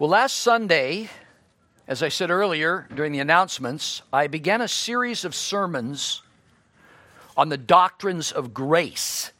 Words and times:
Well, 0.00 0.08
last 0.08 0.36
Sunday, 0.36 1.10
as 1.86 2.02
I 2.02 2.08
said 2.08 2.30
earlier 2.30 2.88
during 2.94 3.12
the 3.12 3.18
announcements, 3.18 4.00
I 4.10 4.28
began 4.28 4.62
a 4.62 4.66
series 4.66 5.26
of 5.26 5.34
sermons 5.34 6.22
on 7.36 7.50
the 7.50 7.58
doctrines 7.58 8.32
of 8.32 8.54
grace. 8.54 9.30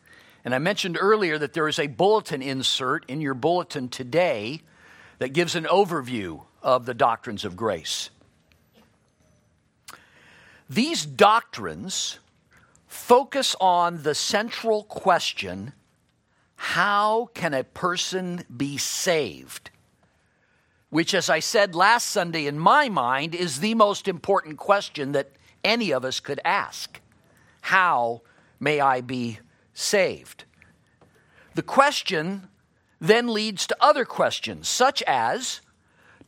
And 0.45 0.55
I 0.55 0.59
mentioned 0.59 0.99
earlier 1.01 1.39
that 1.39 1.55
there 1.55 1.67
is 1.67 1.79
a 1.79 1.87
bulletin 1.87 2.43
insert 2.43 3.07
in 3.09 3.23
your 3.23 3.33
bulletin 3.33 3.89
today 3.89 4.61
that 5.19 5.33
gives 5.33 5.55
an 5.55 5.65
overview 5.65 6.43
of 6.63 6.85
the 6.85 6.93
doctrines 6.93 7.47
of 7.47 7.57
grace. 7.57 8.11
These 10.69 11.07
doctrines 11.07 12.19
focus 12.87 13.56
on 13.62 14.03
the 14.03 14.15
central 14.15 14.84
question 14.84 15.73
how 16.55 17.31
can 17.33 17.55
a 17.55 17.65
person 17.65 18.45
be 18.55 18.77
saved? 18.77 19.70
Which, 20.91 21.15
as 21.15 21.30
I 21.30 21.39
said 21.39 21.75
last 21.75 22.09
Sunday, 22.09 22.47
in 22.47 22.59
my 22.59 22.89
mind, 22.89 23.35
is 23.35 23.61
the 23.61 23.75
most 23.75 24.09
important 24.09 24.59
question 24.59 25.12
that 25.12 25.33
any 25.65 25.93
of 25.93 26.05
us 26.05 26.21
could 26.21 26.41
ask 26.45 27.01
How 27.62 28.23
may 28.59 28.81
I 28.81 29.01
be 29.01 29.39
saved? 29.73 30.45
The 31.55 31.62
question 31.62 32.48
then 33.01 33.29
leads 33.29 33.67
to 33.69 33.77
other 33.81 34.05
questions, 34.05 34.69
such 34.69 35.03
as 35.07 35.61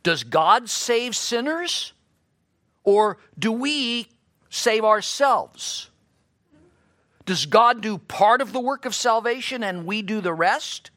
Does 0.01 0.23
God 0.23 0.69
save 0.69 1.15
sinners? 1.15 1.93
Or 2.85 3.17
do 3.39 3.51
we 3.51 4.09
save 4.49 4.83
ourselves? 4.83 5.89
Does 7.25 7.45
God 7.45 7.81
do 7.81 7.97
part 7.97 8.41
of 8.41 8.51
the 8.51 8.59
work 8.59 8.85
of 8.85 8.93
salvation 8.93 9.63
and 9.63 9.85
we 9.85 10.01
do 10.01 10.19
the 10.19 10.33
rest? 10.33 10.91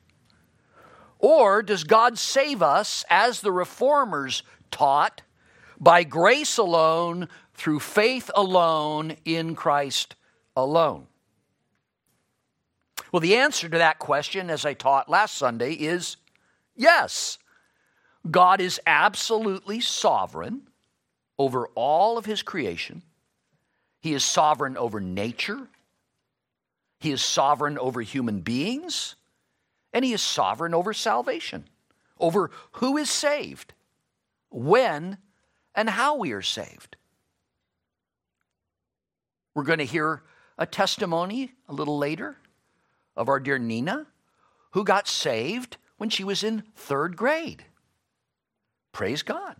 Or 1.18 1.62
does 1.62 1.84
God 1.84 2.18
save 2.18 2.62
us, 2.62 3.04
as 3.08 3.40
the 3.40 3.52
reformers 3.52 4.42
taught, 4.70 5.22
by 5.78 6.04
grace 6.04 6.58
alone, 6.58 7.28
through 7.54 7.80
faith 7.80 8.30
alone, 8.34 9.16
in 9.24 9.54
Christ 9.54 10.14
alone? 10.56 11.06
Well, 13.12 13.20
the 13.20 13.36
answer 13.36 13.68
to 13.68 13.78
that 13.78 13.98
question, 13.98 14.50
as 14.50 14.66
I 14.66 14.74
taught 14.74 15.08
last 15.08 15.36
Sunday, 15.36 15.72
is 15.72 16.16
yes. 16.74 17.38
God 18.30 18.60
is 18.60 18.80
absolutely 18.86 19.80
sovereign 19.80 20.62
over 21.38 21.68
all 21.74 22.18
of 22.18 22.26
his 22.26 22.42
creation. 22.42 23.02
He 24.00 24.12
is 24.12 24.24
sovereign 24.24 24.76
over 24.76 25.00
nature. 25.00 25.68
He 26.98 27.12
is 27.12 27.22
sovereign 27.22 27.78
over 27.78 28.02
human 28.02 28.40
beings 28.40 29.16
and 29.96 30.04
He 30.04 30.12
is 30.12 30.20
sovereign 30.20 30.74
over 30.74 30.92
salvation, 30.92 31.64
over 32.20 32.50
who 32.72 32.98
is 32.98 33.08
saved, 33.08 33.72
when, 34.50 35.16
and 35.74 35.88
how 35.88 36.16
we 36.16 36.32
are 36.32 36.42
saved. 36.42 36.96
We're 39.54 39.62
going 39.62 39.78
to 39.78 39.86
hear 39.86 40.22
a 40.58 40.66
testimony 40.66 41.52
a 41.66 41.72
little 41.72 41.96
later 41.96 42.36
of 43.16 43.30
our 43.30 43.40
dear 43.40 43.56
Nina, 43.56 44.06
who 44.72 44.84
got 44.84 45.08
saved 45.08 45.78
when 45.96 46.10
she 46.10 46.24
was 46.24 46.44
in 46.44 46.64
third 46.74 47.16
grade. 47.16 47.64
Praise 48.92 49.22
God. 49.22 49.56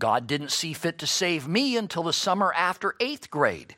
God 0.00 0.26
didn't 0.26 0.50
see 0.50 0.72
fit 0.72 0.98
to 0.98 1.06
save 1.06 1.46
me 1.46 1.76
until 1.76 2.02
the 2.02 2.12
summer 2.12 2.52
after 2.56 2.96
eighth 2.98 3.30
grade. 3.30 3.76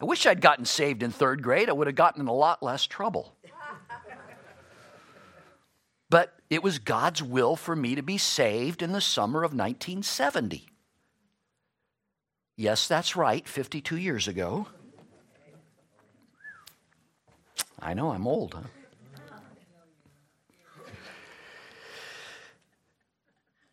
I 0.00 0.04
wish 0.04 0.24
I'd 0.24 0.40
gotten 0.40 0.66
saved 0.66 1.02
in 1.02 1.10
third 1.10 1.42
grade. 1.42 1.68
I 1.68 1.72
would 1.72 1.88
have 1.88 1.96
gotten 1.96 2.20
in 2.20 2.28
a 2.28 2.32
lot 2.32 2.62
less 2.62 2.86
trouble. 2.86 3.34
But 6.14 6.32
it 6.54 6.62
was 6.62 6.78
God's 6.78 7.22
will 7.22 7.56
for 7.56 7.74
me 7.74 7.94
to 7.94 8.02
be 8.02 8.18
saved 8.18 8.82
in 8.82 8.92
the 8.92 9.00
summer 9.00 9.40
of 9.40 9.52
1970. 9.52 10.66
Yes, 12.56 12.86
that's 12.86 13.16
right, 13.16 13.46
52 13.46 13.96
years 13.96 14.28
ago. 14.28 14.68
I 17.80 17.94
know, 17.94 18.10
I'm 18.10 18.26
old, 18.26 18.54
huh? 18.54 18.62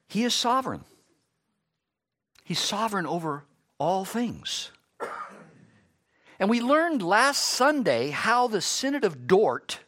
He 0.07 0.23
is 0.23 0.33
sovereign. 0.33 0.83
He's 2.43 2.59
sovereign 2.59 3.07
over 3.07 3.45
all 3.77 4.03
things. 4.03 4.71
And 6.37 6.49
we 6.49 6.59
learned 6.59 7.01
last 7.01 7.41
Sunday 7.41 8.09
how 8.09 8.47
the 8.47 8.59
Synod 8.59 9.05
of 9.05 9.25
Dort 9.27 9.79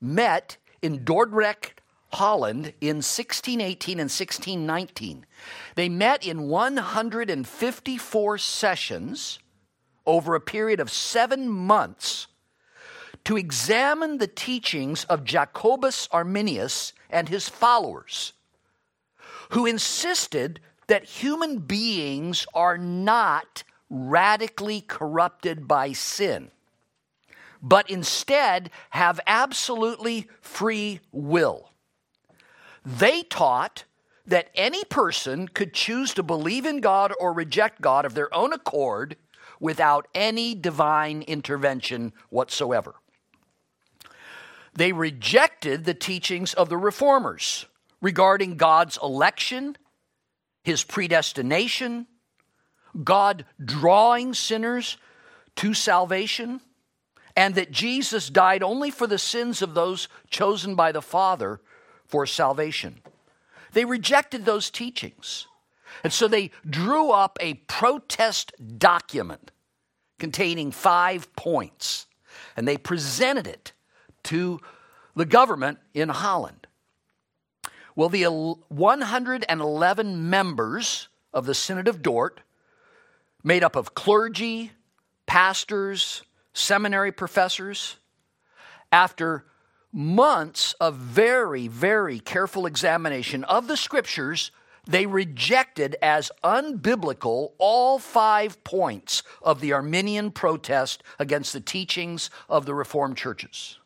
met 0.00 0.56
in 0.80 1.04
Dordrecht, 1.04 1.79
Holland 2.12 2.72
in 2.80 2.96
1618 2.96 3.92
and 4.00 4.10
1619. 4.10 5.26
They 5.74 5.88
met 5.88 6.26
in 6.26 6.48
154 6.48 8.38
sessions 8.38 9.38
over 10.06 10.34
a 10.34 10.40
period 10.40 10.80
of 10.80 10.90
seven 10.90 11.48
months 11.48 12.26
to 13.24 13.36
examine 13.36 14.18
the 14.18 14.26
teachings 14.26 15.04
of 15.04 15.24
Jacobus 15.24 16.08
Arminius 16.10 16.92
and 17.10 17.28
his 17.28 17.48
followers, 17.48 18.32
who 19.50 19.66
insisted 19.66 20.60
that 20.86 21.04
human 21.04 21.58
beings 21.58 22.46
are 22.54 22.78
not 22.78 23.62
radically 23.88 24.80
corrupted 24.80 25.68
by 25.68 25.92
sin 25.92 26.50
but 27.62 27.90
instead 27.90 28.70
have 28.90 29.20
absolutely 29.26 30.28
free 30.40 31.00
will. 31.12 31.70
They 32.84 33.22
taught 33.22 33.84
that 34.26 34.50
any 34.54 34.84
person 34.84 35.48
could 35.48 35.74
choose 35.74 36.14
to 36.14 36.22
believe 36.22 36.66
in 36.66 36.80
God 36.80 37.12
or 37.18 37.32
reject 37.32 37.80
God 37.80 38.04
of 38.04 38.14
their 38.14 38.32
own 38.34 38.52
accord 38.52 39.16
without 39.58 40.08
any 40.14 40.54
divine 40.54 41.22
intervention 41.22 42.12
whatsoever. 42.30 42.94
They 44.74 44.92
rejected 44.92 45.84
the 45.84 45.94
teachings 45.94 46.54
of 46.54 46.68
the 46.68 46.78
reformers 46.78 47.66
regarding 48.00 48.56
God's 48.56 48.98
election, 49.02 49.76
his 50.62 50.84
predestination, 50.84 52.06
God 53.04 53.44
drawing 53.62 54.32
sinners 54.32 54.96
to 55.56 55.74
salvation, 55.74 56.60
and 57.36 57.54
that 57.56 57.70
Jesus 57.70 58.30
died 58.30 58.62
only 58.62 58.90
for 58.90 59.06
the 59.06 59.18
sins 59.18 59.60
of 59.60 59.74
those 59.74 60.08
chosen 60.30 60.74
by 60.74 60.92
the 60.92 61.02
Father 61.02 61.60
for 62.10 62.26
salvation. 62.26 63.00
They 63.72 63.84
rejected 63.84 64.44
those 64.44 64.70
teachings. 64.70 65.46
And 66.02 66.12
so 66.12 66.28
they 66.28 66.50
drew 66.68 67.10
up 67.10 67.38
a 67.40 67.54
protest 67.54 68.52
document 68.78 69.50
containing 70.18 70.70
five 70.70 71.34
points, 71.36 72.06
and 72.56 72.66
they 72.66 72.76
presented 72.76 73.46
it 73.46 73.72
to 74.24 74.60
the 75.14 75.24
government 75.24 75.78
in 75.94 76.08
Holland. 76.08 76.66
Well, 77.96 78.08
the 78.08 78.24
111 78.24 80.30
members 80.30 81.08
of 81.32 81.46
the 81.46 81.54
Synod 81.54 81.88
of 81.88 82.02
Dort, 82.02 82.40
made 83.42 83.64
up 83.64 83.76
of 83.76 83.94
clergy, 83.94 84.72
pastors, 85.26 86.22
seminary 86.52 87.12
professors, 87.12 87.96
after 88.92 89.44
months 89.92 90.74
of 90.74 90.96
very, 90.96 91.68
very 91.68 92.20
careful 92.20 92.66
examination 92.66 93.44
of 93.44 93.66
the 93.66 93.76
scriptures, 93.76 94.50
they 94.86 95.06
rejected 95.06 95.96
as 96.00 96.30
unbiblical 96.42 97.52
all 97.58 97.98
five 97.98 98.62
points 98.64 99.22
of 99.42 99.60
the 99.60 99.72
Arminian 99.72 100.30
protest 100.30 101.02
against 101.18 101.52
the 101.52 101.60
teachings 101.60 102.30
of 102.48 102.66
the 102.66 102.74
Reformed 102.74 103.16
churches. 103.16 103.78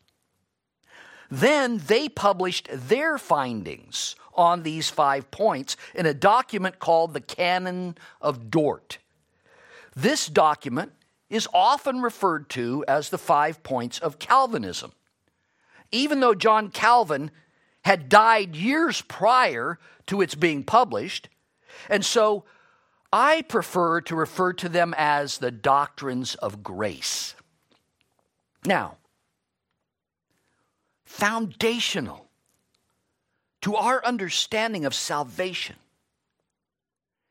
Then 1.29 1.81
they 1.87 2.07
published 2.07 2.69
their 2.71 3.17
findings 3.17 4.15
on 4.35 4.63
these 4.63 4.89
five 4.89 5.31
points 5.31 5.75
in 5.93 6.05
a 6.05 6.13
document 6.13 6.79
called 6.79 7.13
the 7.13 7.21
Canon 7.21 7.97
of 8.21 8.51
Dort. 8.51 8.99
This 9.95 10.27
document 10.27 10.91
is 11.29 11.47
often 11.53 12.01
referred 12.01 12.49
to 12.49 12.85
as 12.87 13.09
the 13.09 13.17
five 13.17 13.63
points 13.63 13.97
of 13.99 14.19
Calvinism. 14.19 14.91
Even 15.91 16.19
though 16.19 16.35
John 16.35 16.69
Calvin 16.69 17.31
had 17.83 18.09
died 18.09 18.55
years 18.55 19.01
prior 19.01 19.79
to 20.07 20.21
its 20.21 20.35
being 20.35 20.63
published, 20.63 21.29
and 21.89 22.03
so 22.05 22.45
I 23.13 23.43
prefer 23.43 24.01
to 24.01 24.15
refer 24.15 24.53
to 24.53 24.69
them 24.69 24.93
as 24.97 25.37
the 25.37 25.51
doctrines 25.51 26.35
of 26.35 26.63
grace. 26.63 27.35
Now, 28.65 28.97
foundational 31.05 32.27
to 33.61 33.75
our 33.75 34.03
understanding 34.05 34.85
of 34.85 34.93
salvation 34.93 35.75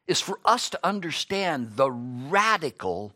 is 0.06 0.20
for 0.20 0.38
us 0.44 0.70
to 0.70 0.80
understand 0.82 1.76
the 1.76 1.90
radical 1.90 3.14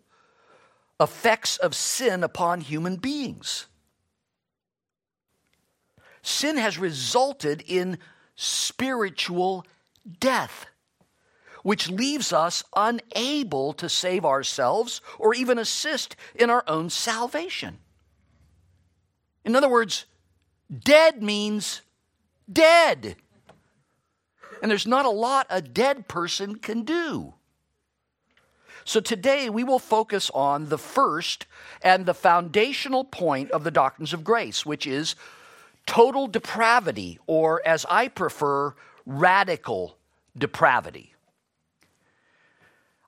effects 1.01 1.57
of 1.57 1.75
sin 1.75 2.23
upon 2.23 2.61
human 2.61 2.97
beings. 2.97 3.67
Sin 6.29 6.59
has 6.59 6.77
resulted 6.77 7.65
in 7.67 7.99
spiritual 8.37 9.67
death, 10.21 10.67
which 11.63 11.89
leaves 11.89 12.35
us 12.35 12.63
unable 12.77 13.73
to 13.73 13.89
save 13.89 14.27
ourselves 14.27 15.01
or 15.19 15.33
even 15.33 15.59
assist 15.59 16.17
in 16.35 16.51
our 16.51 16.65
own 16.67 16.91
salvation. 16.91 17.79
In 19.43 19.57
other 19.57 19.71
words, 19.71 20.05
dead 20.71 21.23
means 21.23 21.81
dead. 22.53 23.17
And 24.61 24.71
there's 24.71 24.87
not 24.87 25.07
a 25.07 25.11
lot 25.11 25.47
a 25.49 25.63
dead 25.63 26.09
person 26.09 26.57
can 26.57 26.83
do. 26.83 27.33
So 28.85 29.01
today 29.01 29.49
we 29.49 29.65
will 29.65 29.79
focus 29.79 30.31
on 30.35 30.69
the 30.69 30.79
first 30.79 31.47
and 31.81 32.05
the 32.05 32.13
foundational 32.13 33.05
point 33.05 33.51
of 33.51 33.65
the 33.65 33.71
doctrines 33.71 34.13
of 34.13 34.25
grace, 34.25 34.67
which 34.67 34.87
is 34.87 35.17
total 35.89 36.27
depravity, 36.27 37.19
or 37.27 37.63
as 37.67 37.87
I 37.89 38.09
prefer, 38.09 38.75
radical 39.07 39.97
depravity. 40.37 41.15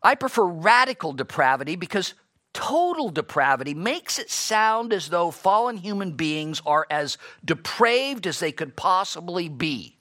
I 0.02 0.14
prefer 0.14 0.46
radical 0.46 1.12
depravity 1.12 1.76
because 1.76 2.14
total 2.54 3.10
depravity 3.10 3.74
makes 3.74 4.18
it 4.18 4.30
sound 4.30 4.94
as 4.94 5.10
though 5.10 5.30
fallen 5.30 5.76
human 5.76 6.12
beings 6.12 6.62
are 6.64 6.86
as 6.90 7.18
depraved 7.44 8.26
as 8.26 8.40
they 8.40 8.50
could 8.50 8.74
possibly 8.76 9.50
be, 9.50 9.98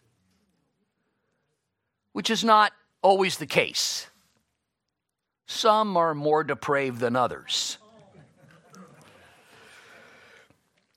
which 2.13 2.29
is 2.29 2.45
not 2.45 2.71
always 3.01 3.37
the 3.37 3.45
case. 3.45 4.07
Some 5.47 5.97
are 5.97 6.15
more 6.15 6.45
depraved 6.45 7.01
than 7.01 7.17
others. 7.17 7.77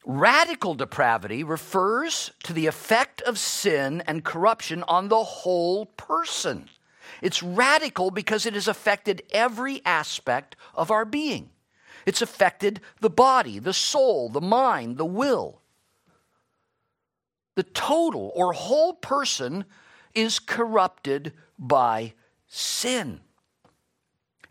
Radical 0.04 0.74
depravity 0.74 1.44
refers 1.44 2.32
to 2.42 2.52
the 2.52 2.66
effect 2.66 3.22
of 3.22 3.38
sin 3.38 4.02
and 4.06 4.24
corruption 4.24 4.82
on 4.88 5.08
the 5.08 5.22
whole 5.22 5.86
person. 5.86 6.68
It's 7.20 7.42
radical 7.42 8.10
because 8.10 8.44
it 8.44 8.54
has 8.54 8.66
affected 8.66 9.22
every 9.30 9.80
aspect 9.84 10.56
of 10.74 10.90
our 10.90 11.04
being. 11.04 11.50
It's 12.04 12.22
affected 12.22 12.80
the 13.00 13.10
body, 13.10 13.60
the 13.60 13.72
soul, 13.72 14.28
the 14.28 14.40
mind, 14.40 14.96
the 14.96 15.04
will. 15.04 15.60
The 17.54 17.62
total 17.62 18.32
or 18.34 18.52
whole 18.52 18.94
person 18.94 19.64
is 20.14 20.40
corrupted 20.40 21.32
by 21.58 22.14
sin. 22.48 23.20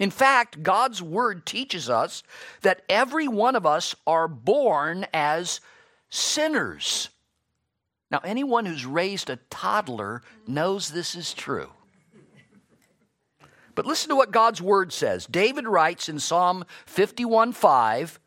In 0.02 0.10
fact, 0.10 0.64
God's 0.64 1.00
word 1.00 1.46
teaches 1.46 1.88
us 1.88 2.24
that 2.64 2.82
every 2.90 3.28
one 3.28 3.56
of 3.56 3.68
us 3.68 3.96
are 4.08 4.28
born 4.28 5.06
as 5.14 5.62
sinners. 6.10 7.10
Now, 8.10 8.20
anyone 8.26 8.66
who's 8.66 8.84
raised 8.84 9.30
a 9.30 9.36
toddler 9.52 10.24
knows 10.48 10.90
this 10.90 11.14
is 11.14 11.36
true. 11.36 11.70
But 13.76 13.86
listen 13.86 14.10
to 14.10 14.16
what 14.16 14.32
God's 14.32 14.60
word 14.60 14.92
says. 14.92 15.28
David 15.28 15.68
writes 15.68 16.10
in 16.10 16.20
Psalm 16.20 16.66
51 16.88 17.54
5, 17.54 18.20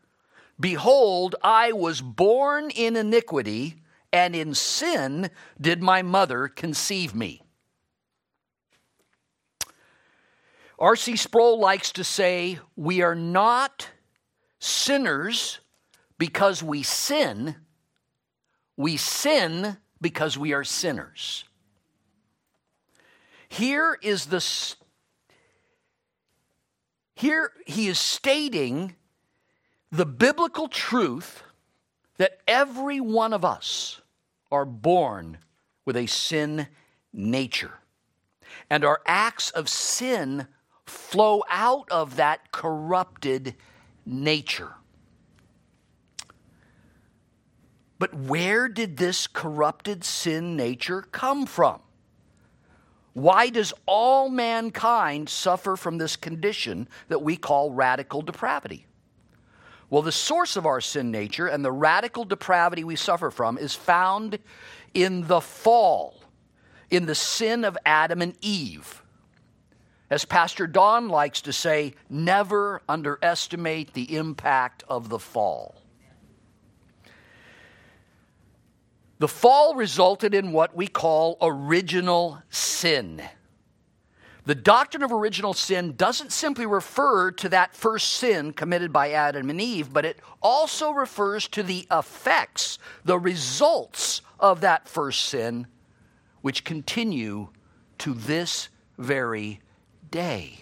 Behold, 0.57 1.35
I 1.43 1.73
was 1.73 1.99
born 1.99 2.69
in 2.69 2.95
iniquity, 2.95 3.81
and 4.13 4.33
in 4.33 4.53
sin 4.53 5.29
did 5.59 5.83
my 5.83 6.01
mother 6.01 6.47
conceive 6.47 7.13
me. 7.13 7.41
R.C. 10.77 11.15
Sproul 11.15 11.59
likes 11.59 11.91
to 11.93 12.03
say, 12.03 12.59
We 12.75 13.01
are 13.01 13.15
not 13.15 13.89
sinners 14.59 15.59
because 16.17 16.61
we 16.63 16.83
sin, 16.83 17.55
we 18.77 18.97
sin 18.97 19.77
because 20.01 20.37
we 20.37 20.53
are 20.53 20.63
sinners. 20.63 21.45
Here 23.47 23.97
is 24.01 24.25
the 24.25 24.43
here 27.15 27.53
he 27.65 27.87
is 27.87 27.97
stating 27.97 28.95
the 29.91 30.05
biblical 30.05 30.67
truth 30.67 31.43
that 32.17 32.39
every 32.47 32.99
one 32.99 33.31
of 33.31 33.45
us 33.45 34.01
are 34.51 34.65
born 34.65 35.37
with 35.85 35.95
a 35.95 36.07
sin 36.07 36.67
nature. 37.13 37.79
And 38.69 38.83
our 38.83 39.01
acts 39.05 39.49
of 39.51 39.69
sin 39.69 40.47
flow 40.85 41.43
out 41.49 41.89
of 41.91 42.17
that 42.17 42.51
corrupted 42.51 43.55
nature. 44.05 44.73
But 47.97 48.13
where 48.13 48.67
did 48.67 48.97
this 48.97 49.25
corrupted 49.27 50.03
sin 50.03 50.55
nature 50.55 51.01
come 51.01 51.45
from? 51.45 51.79
Why 53.13 53.49
does 53.49 53.73
all 53.85 54.29
mankind 54.29 55.29
suffer 55.29 55.77
from 55.77 55.97
this 55.97 56.17
condition 56.17 56.89
that 57.07 57.21
we 57.21 57.37
call 57.37 57.71
radical 57.71 58.21
depravity? 58.21 58.85
Well, 59.89 60.01
the 60.01 60.11
source 60.11 60.57
of 60.57 60.65
our 60.65 60.81
sin 60.81 61.11
nature 61.11 61.47
and 61.47 61.63
the 61.63 61.71
radical 61.71 62.25
depravity 62.25 62.83
we 62.83 62.97
suffer 62.97 63.31
from 63.31 63.57
is 63.57 63.73
found 63.73 64.39
in 64.93 65.27
the 65.27 65.39
fall, 65.39 66.23
in 66.89 67.05
the 67.05 67.15
sin 67.15 67.63
of 67.63 67.77
Adam 67.85 68.21
and 68.21 68.35
Eve. 68.41 69.01
As 70.09 70.23
Pastor 70.23 70.67
Don 70.67 71.09
likes 71.09 71.41
to 71.41 71.53
say, 71.53 71.95
never 72.09 72.81
underestimate 72.87 73.93
the 73.93 74.15
impact 74.15 74.83
of 74.87 75.09
the 75.09 75.19
fall. 75.19 75.81
The 79.17 79.27
fall 79.27 79.75
resulted 79.75 80.33
in 80.33 80.51
what 80.51 80.75
we 80.75 80.87
call 80.87 81.37
original 81.41 82.41
sin. 82.49 83.21
The 84.45 84.53
doctrine 84.53 85.01
of 85.01 85.11
original 85.11 85.55
sin 85.55 85.95
doesn't 85.95 86.31
simply 86.31 86.67
refer 86.67 87.31
to 87.31 87.49
that 87.49 87.75
first 87.75 88.11
sin 88.13 88.53
committed 88.53 88.93
by 88.93 89.11
Adam 89.11 89.49
and 89.49 89.59
Eve, 89.59 89.91
but 89.91 90.05
it 90.05 90.19
also 90.39 90.91
refers 90.91 91.47
to 91.47 91.63
the 91.63 91.87
effects, 91.91 92.77
the 93.03 93.17
results 93.17 94.21
of 94.39 94.61
that 94.61 94.87
first 94.87 95.23
sin, 95.23 95.65
which 96.41 96.63
continue 96.63 97.47
to 97.97 98.13
this 98.13 98.69
very 98.99 99.61
day. 100.15 100.59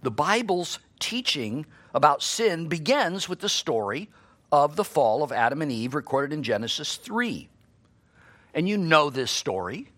The 0.00 0.10
Bible's 0.12 0.78
teaching 1.00 1.66
about 1.92 2.22
sin 2.22 2.68
begins 2.68 3.28
with 3.28 3.40
the 3.40 3.48
story 3.48 4.08
of 4.52 4.76
the 4.76 4.84
fall 4.84 5.24
of 5.24 5.32
Adam 5.32 5.60
and 5.62 5.72
Eve 5.72 5.92
recorded 5.96 6.32
in 6.32 6.44
Genesis 6.44 6.94
3. 6.94 7.48
And 8.54 8.68
you 8.68 8.78
know 8.78 9.10
this 9.10 9.32
story. 9.32 9.88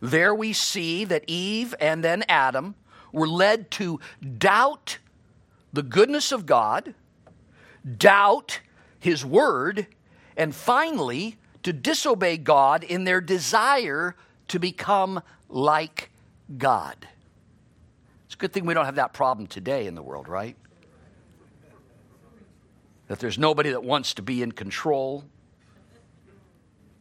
There 0.00 0.34
we 0.34 0.52
see 0.52 1.06
that 1.06 1.24
Eve 1.26 1.74
and 1.80 2.04
then 2.04 2.22
Adam 2.28 2.74
were 3.12 3.26
led 3.26 3.70
to 3.70 3.98
doubt 4.36 4.98
the 5.72 5.82
goodness 5.82 6.32
of 6.32 6.44
God, 6.44 6.94
doubt 7.96 8.60
His 8.98 9.24
Word, 9.24 9.86
and 10.36 10.54
finally 10.54 11.38
to 11.62 11.72
disobey 11.72 12.36
God 12.36 12.84
in 12.84 13.04
their 13.04 13.22
desire 13.22 14.16
to 14.48 14.58
become 14.58 15.22
like 15.48 16.09
God. 16.56 17.08
It's 18.26 18.34
a 18.34 18.38
good 18.38 18.52
thing 18.52 18.66
we 18.66 18.74
don't 18.74 18.84
have 18.84 18.96
that 18.96 19.12
problem 19.12 19.46
today 19.46 19.86
in 19.86 19.94
the 19.94 20.02
world, 20.02 20.28
right? 20.28 20.56
That 23.08 23.18
there's 23.18 23.38
nobody 23.38 23.70
that 23.70 23.82
wants 23.82 24.14
to 24.14 24.22
be 24.22 24.42
in 24.42 24.52
control 24.52 25.24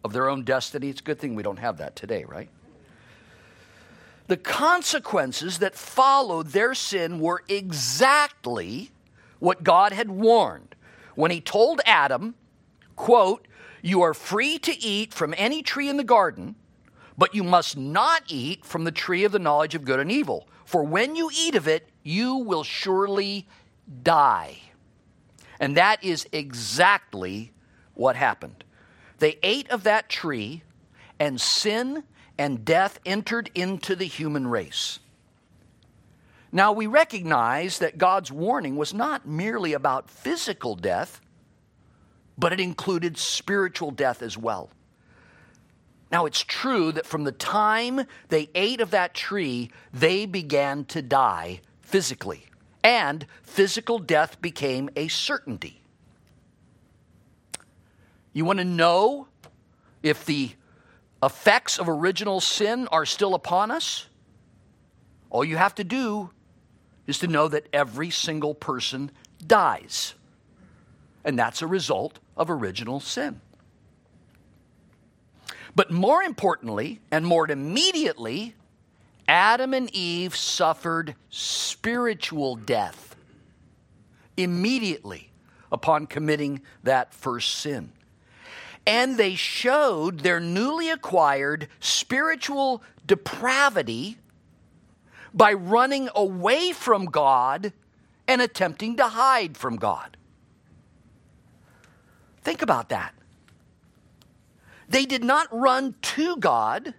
of 0.03 0.13
their 0.13 0.29
own 0.29 0.43
destiny. 0.43 0.89
It's 0.89 1.01
a 1.01 1.03
good 1.03 1.19
thing 1.19 1.35
we 1.35 1.43
don't 1.43 1.59
have 1.59 1.77
that 1.77 1.95
today, 1.95 2.23
right? 2.25 2.49
The 4.27 4.37
consequences 4.37 5.59
that 5.59 5.75
followed 5.75 6.47
their 6.47 6.73
sin 6.73 7.19
were 7.19 7.43
exactly 7.47 8.91
what 9.39 9.63
God 9.63 9.91
had 9.91 10.09
warned 10.09 10.75
when 11.15 11.31
he 11.31 11.41
told 11.41 11.81
Adam, 11.85 12.35
quote, 12.95 13.47
"You 13.81 14.01
are 14.01 14.13
free 14.13 14.59
to 14.59 14.77
eat 14.77 15.13
from 15.13 15.33
any 15.37 15.63
tree 15.63 15.89
in 15.89 15.97
the 15.97 16.03
garden, 16.03 16.55
but 17.19 17.35
you 17.35 17.43
must 17.43 17.75
not 17.75 18.23
eat 18.29 18.65
from 18.65 18.85
the 18.85 18.93
tree 18.93 19.25
of 19.25 19.33
the 19.33 19.39
knowledge 19.39 19.75
of 19.75 19.83
good 19.83 19.99
and 19.99 20.09
evil, 20.09 20.47
for 20.63 20.83
when 20.83 21.17
you 21.17 21.29
eat 21.37 21.53
of 21.53 21.67
it, 21.67 21.89
you 22.01 22.37
will 22.37 22.63
surely 22.63 23.45
die. 24.03 24.57
And 25.59 25.75
that 25.75 26.01
is 26.01 26.25
exactly 26.31 27.51
what 27.93 28.15
happened. 28.15 28.63
They 29.17 29.37
ate 29.43 29.69
of 29.69 29.83
that 29.83 30.07
tree, 30.07 30.63
and 31.19 31.41
sin 31.41 32.05
and 32.37 32.63
death 32.63 33.01
entered 33.05 33.51
into 33.53 33.97
the 33.97 34.05
human 34.05 34.47
race. 34.47 34.99
Now, 36.53 36.71
we 36.71 36.87
recognize 36.87 37.79
that 37.79 37.97
God's 37.97 38.31
warning 38.31 38.77
was 38.77 38.93
not 38.93 39.27
merely 39.27 39.73
about 39.73 40.09
physical 40.09 40.73
death, 40.73 41.19
but 42.37 42.53
it 42.53 42.61
included 42.61 43.17
spiritual 43.17 43.91
death 43.91 44.21
as 44.21 44.37
well. 44.37 44.69
Now, 46.11 46.25
it's 46.25 46.41
true 46.41 46.91
that 46.91 47.05
from 47.05 47.23
the 47.23 47.31
time 47.31 48.01
they 48.29 48.49
ate 48.55 48.81
of 48.81 48.91
that 48.91 49.13
tree, 49.13 49.69
they 49.93 50.25
began 50.25 50.85
to 50.85 51.01
die 51.01 51.61
physically, 51.81 52.45
and 52.83 53.25
physical 53.43 53.99
death 53.99 54.41
became 54.41 54.89
a 54.95 55.07
certainty. 55.07 55.81
You 58.33 58.45
want 58.45 58.59
to 58.59 58.65
know 58.65 59.27
if 60.01 60.25
the 60.25 60.51
effects 61.21 61.77
of 61.77 61.89
original 61.89 62.39
sin 62.39 62.87
are 62.91 63.05
still 63.05 63.35
upon 63.35 63.69
us, 63.69 64.07
all 65.29 65.43
you 65.43 65.57
have 65.57 65.75
to 65.75 65.83
do 65.83 66.31
is 67.05 67.19
to 67.19 67.27
know 67.27 67.47
that 67.47 67.67
every 67.73 68.09
single 68.09 68.55
person 68.55 69.11
dies. 69.45 70.13
And 71.23 71.37
that's 71.37 71.61
a 71.61 71.67
result 71.67 72.19
of 72.37 72.49
original 72.49 72.99
sin. 72.99 73.41
But 75.75 75.91
more 75.91 76.23
importantly, 76.23 76.99
and 77.11 77.25
more 77.25 77.49
immediately, 77.49 78.55
Adam 79.27 79.73
and 79.73 79.93
Eve 79.93 80.35
suffered 80.35 81.15
spiritual 81.29 82.55
death 82.55 83.15
immediately 84.35 85.29
upon 85.71 86.07
committing 86.07 86.61
that 86.83 87.13
first 87.13 87.55
sin. 87.55 87.91
And 88.87 89.17
they 89.17 89.35
showed 89.35 90.21
their 90.21 90.39
newly 90.39 90.89
acquired 90.89 91.67
spiritual 91.79 92.81
depravity 93.05 94.17
by 95.33 95.53
running 95.53 96.09
away 96.15 96.71
from 96.71 97.05
God 97.05 97.71
and 98.27 98.41
attempting 98.41 98.97
to 98.97 99.05
hide 99.05 99.57
from 99.57 99.75
God. 99.75 100.17
Think 102.41 102.61
about 102.61 102.89
that. 102.89 103.13
They 104.89 105.05
did 105.05 105.23
not 105.23 105.47
run 105.51 105.95
to 106.01 106.35
God, 106.37 106.95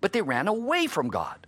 but 0.00 0.12
they 0.12 0.22
ran 0.22 0.48
away 0.48 0.86
from 0.86 1.08
God. 1.08 1.46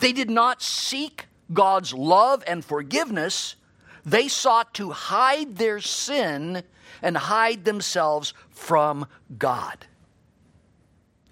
They 0.00 0.12
did 0.12 0.30
not 0.30 0.62
seek 0.62 1.26
God's 1.52 1.92
love 1.92 2.44
and 2.46 2.64
forgiveness. 2.64 3.56
They 4.04 4.28
sought 4.28 4.72
to 4.74 4.90
hide 4.90 5.56
their 5.56 5.80
sin 5.80 6.62
and 7.02 7.16
hide 7.16 7.64
themselves 7.64 8.34
from 8.50 9.06
God. 9.36 9.86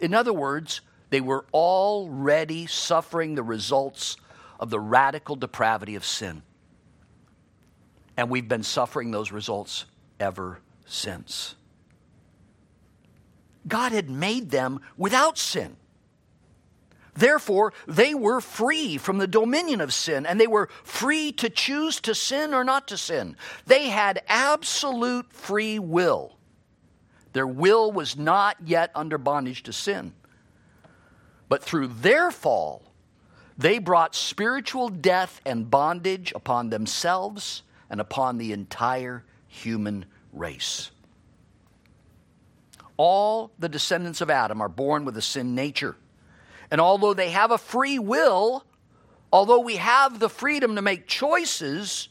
In 0.00 0.12
other 0.12 0.32
words, 0.32 0.80
they 1.10 1.20
were 1.20 1.46
already 1.52 2.66
suffering 2.66 3.36
the 3.36 3.42
results 3.42 4.16
of 4.58 4.70
the 4.70 4.80
radical 4.80 5.36
depravity 5.36 5.94
of 5.94 6.04
sin. 6.04 6.42
And 8.16 8.28
we've 8.28 8.48
been 8.48 8.62
suffering 8.64 9.12
those 9.12 9.30
results 9.30 9.84
ever 10.18 10.58
since. 10.84 11.54
God 13.66 13.92
had 13.92 14.10
made 14.10 14.50
them 14.50 14.80
without 14.96 15.38
sin. 15.38 15.76
Therefore, 17.14 17.72
they 17.86 18.14
were 18.14 18.40
free 18.40 18.98
from 18.98 19.18
the 19.18 19.26
dominion 19.26 19.80
of 19.80 19.94
sin 19.94 20.26
and 20.26 20.40
they 20.40 20.48
were 20.48 20.68
free 20.82 21.30
to 21.32 21.48
choose 21.48 22.00
to 22.00 22.14
sin 22.14 22.52
or 22.52 22.64
not 22.64 22.88
to 22.88 22.96
sin. 22.96 23.36
They 23.66 23.88
had 23.88 24.22
absolute 24.26 25.32
free 25.32 25.78
will. 25.78 26.36
Their 27.32 27.46
will 27.46 27.92
was 27.92 28.16
not 28.16 28.56
yet 28.64 28.90
under 28.94 29.18
bondage 29.18 29.62
to 29.64 29.72
sin. 29.72 30.12
But 31.48 31.62
through 31.62 31.88
their 31.88 32.30
fall, 32.30 32.82
they 33.56 33.78
brought 33.78 34.16
spiritual 34.16 34.88
death 34.88 35.40
and 35.46 35.70
bondage 35.70 36.32
upon 36.34 36.70
themselves 36.70 37.62
and 37.88 38.00
upon 38.00 38.38
the 38.38 38.52
entire 38.52 39.24
human 39.46 40.06
race. 40.32 40.90
All 42.96 43.52
the 43.58 43.68
descendants 43.68 44.20
of 44.20 44.30
Adam 44.30 44.60
are 44.60 44.68
born 44.68 45.04
with 45.04 45.16
a 45.16 45.22
sin 45.22 45.54
nature. 45.54 45.96
And 46.70 46.80
although 46.80 47.14
they 47.14 47.30
have 47.30 47.50
a 47.50 47.58
free 47.58 47.98
will, 47.98 48.64
although 49.32 49.60
we 49.60 49.76
have 49.76 50.18
the 50.18 50.28
freedom 50.28 50.76
to 50.76 50.82
make 50.82 51.06
choices, 51.06 52.08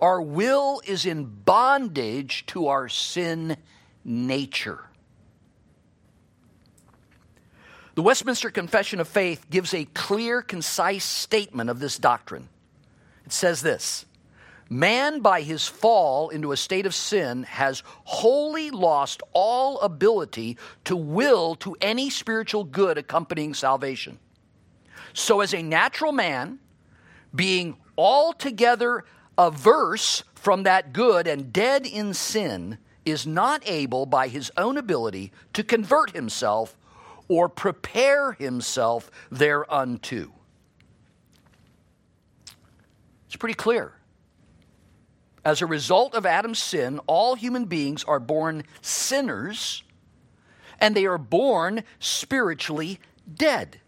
our 0.00 0.20
will 0.20 0.80
is 0.84 1.06
in 1.06 1.24
bondage 1.24 2.46
to 2.46 2.68
our 2.68 2.88
sin 2.88 3.56
nature. 4.04 4.84
The 7.94 8.02
Westminster 8.02 8.50
Confession 8.50 8.98
of 8.98 9.06
Faith 9.06 9.48
gives 9.50 9.72
a 9.72 9.84
clear, 9.84 10.42
concise 10.42 11.04
statement 11.04 11.70
of 11.70 11.78
this 11.78 11.96
doctrine. 11.96 12.48
It 13.24 13.32
says 13.32 13.62
this 13.62 14.04
Man, 14.70 15.20
by 15.20 15.42
his 15.42 15.66
fall 15.66 16.30
into 16.30 16.52
a 16.52 16.56
state 16.56 16.86
of 16.86 16.94
sin, 16.94 17.42
has 17.44 17.82
wholly 18.04 18.70
lost 18.70 19.22
all 19.32 19.78
ability 19.80 20.56
to 20.84 20.96
will 20.96 21.54
to 21.56 21.76
any 21.80 22.08
spiritual 22.10 22.64
good 22.64 22.96
accompanying 22.96 23.54
salvation. 23.54 24.18
So, 25.12 25.40
as 25.40 25.54
a 25.54 25.62
natural 25.62 26.12
man, 26.12 26.58
being 27.34 27.76
altogether 27.96 29.04
averse 29.36 30.24
from 30.34 30.62
that 30.64 30.92
good 30.92 31.26
and 31.26 31.52
dead 31.52 31.86
in 31.86 32.14
sin, 32.14 32.78
is 33.04 33.26
not 33.26 33.62
able 33.66 34.06
by 34.06 34.28
his 34.28 34.50
own 34.56 34.78
ability 34.78 35.30
to 35.52 35.62
convert 35.62 36.12
himself 36.12 36.76
or 37.28 37.48
prepare 37.48 38.32
himself 38.32 39.10
thereunto. 39.30 40.32
It's 43.26 43.36
pretty 43.36 43.54
clear. 43.54 43.92
As 45.44 45.60
a 45.60 45.66
result 45.66 46.14
of 46.14 46.24
Adam's 46.24 46.58
sin, 46.58 47.00
all 47.06 47.34
human 47.34 47.66
beings 47.66 48.02
are 48.04 48.20
born 48.20 48.64
sinners 48.80 49.82
and 50.80 50.94
they 50.94 51.06
are 51.06 51.18
born 51.18 51.84
spiritually 51.98 52.98
dead. 53.32 53.80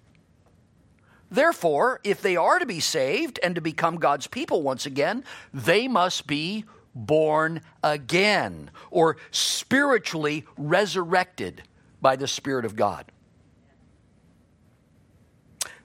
Therefore, 1.30 2.00
if 2.04 2.22
they 2.22 2.36
are 2.36 2.58
to 2.58 2.66
be 2.66 2.80
saved 2.80 3.40
and 3.42 3.54
to 3.54 3.60
become 3.60 3.96
God's 3.96 4.26
people 4.26 4.62
once 4.62 4.86
again, 4.86 5.25
they 5.52 5.88
must 5.88 6.26
be 6.26 6.64
born 6.94 7.60
again 7.82 8.70
or 8.90 9.16
spiritually 9.30 10.44
resurrected 10.56 11.62
by 12.00 12.16
the 12.16 12.28
Spirit 12.28 12.64
of 12.64 12.76
God. 12.76 13.10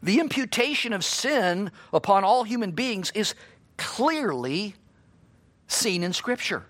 The 0.04 0.20
imputation 0.20 0.94
of 0.94 1.04
sin 1.04 1.72
upon 1.94 2.24
all 2.24 2.44
human 2.44 2.72
beings 2.72 3.12
is 3.14 3.36
clearly 3.78 4.76
seen 5.72 6.04
in 6.04 6.14
Scripture. 6.14 6.66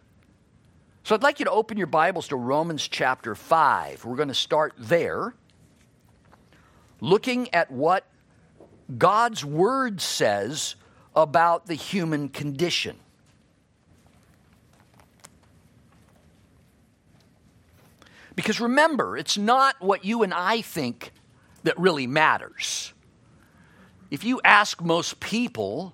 So 1.03 1.15
I'd 1.15 1.23
like 1.23 1.39
you 1.39 1.45
to 1.45 1.51
open 1.51 1.77
your 1.77 1.87
Bibles 1.87 2.27
to 2.27 2.35
Romans 2.35 2.87
chapter 2.87 3.33
5. 3.33 4.05
We're 4.05 4.15
going 4.15 4.27
to 4.27 4.33
start 4.33 4.73
there, 4.77 5.33
looking 6.99 7.53
at 7.53 7.71
what 7.71 8.05
God's 8.97 9.43
Word 9.43 9.99
says 9.99 10.75
about 11.15 11.65
the 11.65 11.73
human 11.73 12.29
condition. 12.29 12.97
Because 18.35 18.59
remember, 18.59 19.17
it's 19.17 19.37
not 19.37 19.75
what 19.79 20.05
you 20.05 20.23
and 20.23 20.33
I 20.33 20.61
think 20.61 21.11
that 21.63 21.77
really 21.79 22.07
matters. 22.07 22.93
If 24.09 24.23
you 24.23 24.41
ask 24.43 24.81
most 24.81 25.19
people, 25.19 25.93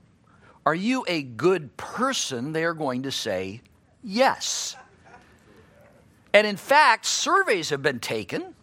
are 0.68 0.76
you 0.76 1.06
a 1.08 1.22
good 1.22 1.78
person? 1.78 2.52
They 2.52 2.66
are 2.66 2.74
going 2.74 3.04
to 3.04 3.12
say 3.12 3.62
yes. 4.04 4.76
And 6.34 6.46
in 6.46 6.58
fact, 6.58 7.06
surveys 7.06 7.70
have 7.70 7.82
been 7.82 8.02
taken, 8.02 8.54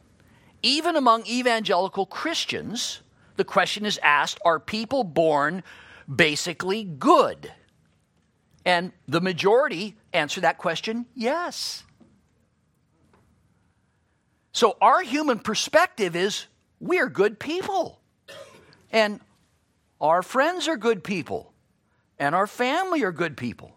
even 0.62 0.96
among 0.96 1.24
evangelical 1.24 2.04
Christians. 2.04 3.00
The 3.36 3.44
question 3.44 3.86
is 3.86 3.98
asked 4.02 4.38
Are 4.44 4.60
people 4.60 5.02
born 5.02 5.62
basically 6.14 6.84
good? 6.84 7.50
And 8.66 8.92
the 9.08 9.22
majority 9.22 9.96
answer 10.12 10.42
that 10.42 10.58
question 10.58 11.06
yes. 11.14 11.84
So, 14.52 14.76
our 14.82 15.00
human 15.00 15.38
perspective 15.38 16.14
is 16.16 16.48
we're 16.80 17.08
good 17.08 17.38
people. 17.38 17.98
And 18.92 19.20
our 20.02 20.22
friends 20.22 20.68
are 20.68 20.76
good 20.76 21.02
people, 21.02 21.53
and 22.18 22.34
our 22.34 22.46
family 22.46 23.02
are 23.02 23.12
good 23.12 23.36
people. 23.36 23.76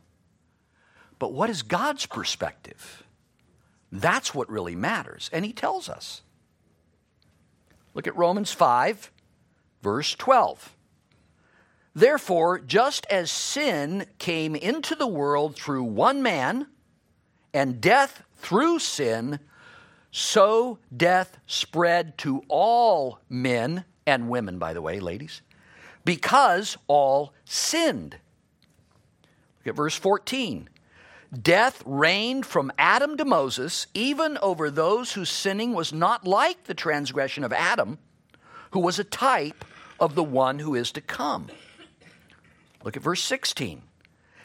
But 1.20 1.34
what 1.34 1.50
is 1.50 1.63
God's 1.63 2.06
perspective? 2.06 3.03
That's 3.91 4.34
what 4.34 4.50
really 4.50 4.75
matters. 4.75 5.29
And 5.34 5.46
He 5.46 5.53
tells 5.53 5.89
us. 5.89 6.22
Look 7.94 8.08
at 8.08 8.15
Romans 8.15 8.51
5, 8.51 9.12
verse 9.82 10.13
12. 10.15 10.75
Therefore, 11.96 12.60
just 12.60 13.08
as 13.10 13.32
sin 13.32 14.06
came 14.20 14.56
into 14.56 14.94
the 14.94 15.08
world 15.08 15.56
through 15.56 15.84
one 15.84 16.22
man, 16.22 16.67
and 17.53 17.82
death 17.82 18.22
through 18.36 18.77
sin, 18.77 19.39
so 20.12 20.77
death 20.96 21.39
spread 21.48 22.17
to 22.20 22.44
all 22.48 23.20
men 23.29 23.84
and 24.06 24.29
women, 24.29 24.60
by 24.60 24.74
the 24.74 24.82
way, 24.82 25.00
ladies, 25.00 25.41
because 26.06 26.77
all 26.88 27.34
sinned. 27.46 28.17
At 29.67 29.75
verse 29.75 29.95
14. 29.95 30.69
Death 31.41 31.83
reigned 31.86 32.45
from 32.45 32.71
Adam 32.77 33.17
to 33.17 33.25
Moses, 33.25 33.88
even 33.93 34.38
over 34.41 34.69
those 34.71 35.13
whose 35.13 35.29
sinning 35.29 35.74
was 35.74 35.91
not 35.91 36.25
like 36.25 36.63
the 36.63 36.74
transgression 36.74 37.43
of 37.43 37.51
Adam, 37.51 37.97
who 38.71 38.79
was 38.79 38.97
a 38.97 39.03
type 39.03 39.65
of 40.00 40.15
the 40.15 40.24
one 40.24 40.59
who 40.59 40.74
is 40.74 40.91
to 40.93 41.01
come. 41.01 41.47
Look 42.83 42.95
at 42.95 43.03
verse 43.03 43.21
16. 43.24 43.81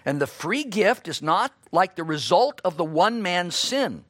And 0.04 0.20
the 0.20 0.26
free 0.26 0.64
gift 0.64 1.06
is 1.06 1.22
not 1.22 1.52
like 1.70 1.94
the 1.94 2.02
result 2.02 2.60
of 2.64 2.76
the 2.76 2.84
one 2.84 3.22
man's 3.22 3.54
sin. 3.54 4.04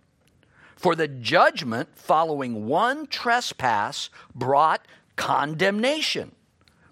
For 0.76 0.94
the 0.94 1.08
judgment 1.08 1.90
following 1.94 2.66
one 2.66 3.06
trespass 3.06 4.08
brought 4.34 4.88
condemnation, 5.16 6.32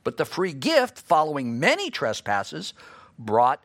but 0.05 0.19
the 0.19 0.27
free 0.27 0.53
gift 0.53 0.99
following 0.99 1.59
many 1.59 1.91
trespasses 1.91 2.75
brought 3.19 3.65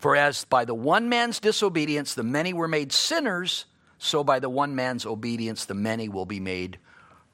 For 0.00 0.16
as 0.16 0.46
by 0.46 0.64
the 0.64 0.74
one 0.74 1.10
man's 1.10 1.40
disobedience 1.40 2.14
the 2.14 2.22
many 2.22 2.54
were 2.54 2.66
made 2.66 2.90
sinners, 2.90 3.66
so 3.98 4.24
by 4.24 4.38
the 4.38 4.48
one 4.48 4.74
man's 4.74 5.04
obedience 5.04 5.66
the 5.66 5.74
many 5.74 6.08
will 6.08 6.24
be 6.24 6.40
made 6.40 6.78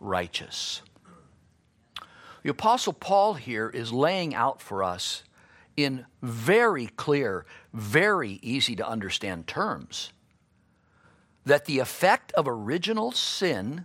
righteous. 0.00 0.82
The 2.42 2.50
Apostle 2.50 2.92
Paul 2.92 3.34
here 3.34 3.68
is 3.68 3.92
laying 3.92 4.34
out 4.34 4.60
for 4.60 4.82
us 4.82 5.22
in 5.76 6.06
very 6.22 6.88
clear, 6.88 7.46
very 7.72 8.40
easy 8.42 8.74
to 8.76 8.86
understand 8.86 9.46
terms 9.46 10.12
that 11.44 11.66
the 11.66 11.78
effect 11.78 12.32
of 12.32 12.48
original 12.48 13.12
sin 13.12 13.84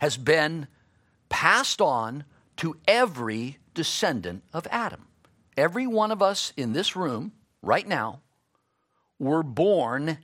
has 0.00 0.18
been 0.18 0.68
passed 1.30 1.80
on 1.80 2.24
to 2.58 2.76
every 2.86 3.56
descendant 3.72 4.42
of 4.52 4.66
Adam. 4.70 5.06
Every 5.56 5.86
one 5.86 6.10
of 6.10 6.20
us 6.20 6.52
in 6.54 6.74
this 6.74 6.94
room 6.94 7.32
right 7.62 7.86
now 7.86 8.20
we 9.18 9.28
were 9.28 9.42
born 9.42 10.18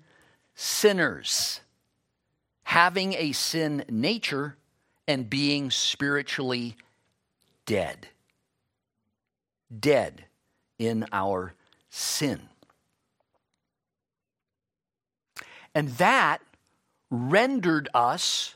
sinners, 0.55 1.61
having 2.63 3.13
a 3.15 3.33
sin 3.33 3.85
nature 3.89 4.57
and 5.07 5.29
being 5.29 5.71
spiritually 5.71 6.77
dead. 7.67 8.09
Dead 9.77 10.25
in 10.79 11.07
our 11.13 11.55
sin. 11.91 12.49
And 15.75 15.89
that 15.91 16.41
rendered 17.11 17.89
us 17.93 18.55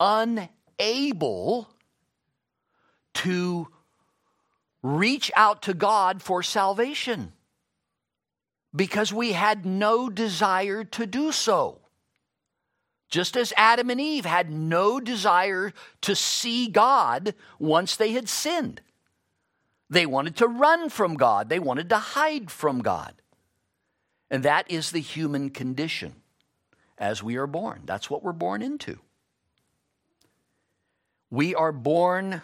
unable 0.00 1.68
to 3.14 3.68
reach 4.82 5.30
out 5.36 5.62
to 5.62 5.74
God 5.74 6.22
for 6.22 6.42
salvation 6.42 7.32
because 8.74 9.12
we 9.12 9.32
had 9.32 9.66
no 9.66 10.08
desire 10.08 10.84
to 10.84 11.06
do 11.06 11.32
so. 11.32 11.78
Just 13.08 13.36
as 13.36 13.52
Adam 13.56 13.90
and 13.90 14.00
Eve 14.00 14.24
had 14.24 14.50
no 14.50 14.98
desire 14.98 15.74
to 16.00 16.16
see 16.16 16.68
God 16.68 17.34
once 17.58 17.94
they 17.94 18.12
had 18.12 18.28
sinned. 18.28 18.80
They 19.90 20.06
wanted 20.06 20.36
to 20.36 20.48
run 20.48 20.88
from 20.88 21.14
God, 21.14 21.50
they 21.50 21.58
wanted 21.58 21.90
to 21.90 21.98
hide 21.98 22.50
from 22.50 22.80
God. 22.80 23.14
And 24.30 24.42
that 24.44 24.70
is 24.70 24.90
the 24.90 25.00
human 25.00 25.50
condition 25.50 26.14
as 26.96 27.22
we 27.22 27.36
are 27.36 27.46
born. 27.46 27.82
That's 27.84 28.08
what 28.08 28.22
we're 28.22 28.32
born 28.32 28.62
into. 28.62 28.98
We 31.30 31.54
are 31.54 31.72
born 31.72 32.40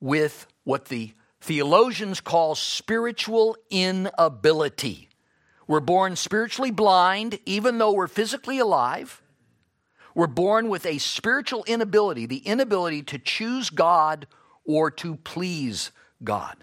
with 0.00 0.46
what 0.62 0.84
the 0.84 1.12
theologians 1.40 2.20
call 2.20 2.54
spiritual 2.54 3.56
inability. 3.70 5.08
We're 5.66 5.80
born 5.80 6.16
spiritually 6.16 6.70
blind, 6.70 7.38
even 7.46 7.78
though 7.78 7.92
we're 7.92 8.06
physically 8.06 8.58
alive. 8.58 9.22
We're 10.14 10.26
born 10.26 10.68
with 10.68 10.86
a 10.86 10.98
spiritual 10.98 11.64
inability, 11.66 12.26
the 12.26 12.38
inability 12.38 13.02
to 13.04 13.18
choose 13.18 13.70
God 13.70 14.26
or 14.64 14.90
to 14.92 15.16
please 15.16 15.90
God. 16.22 16.56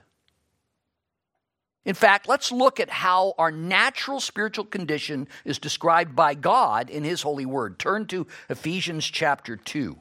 In 1.83 1.95
fact, 1.95 2.29
let's 2.29 2.51
look 2.51 2.79
at 2.79 2.89
how 2.89 3.33
our 3.39 3.51
natural 3.51 4.19
spiritual 4.19 4.65
condition 4.65 5.27
is 5.43 5.57
described 5.57 6.15
by 6.15 6.35
God 6.35 6.89
in 6.89 7.03
His 7.03 7.23
holy 7.23 7.45
word. 7.45 7.79
Turn 7.79 8.05
to 8.07 8.27
Ephesians 8.49 9.05
chapter 9.05 9.57
2. 9.57 9.97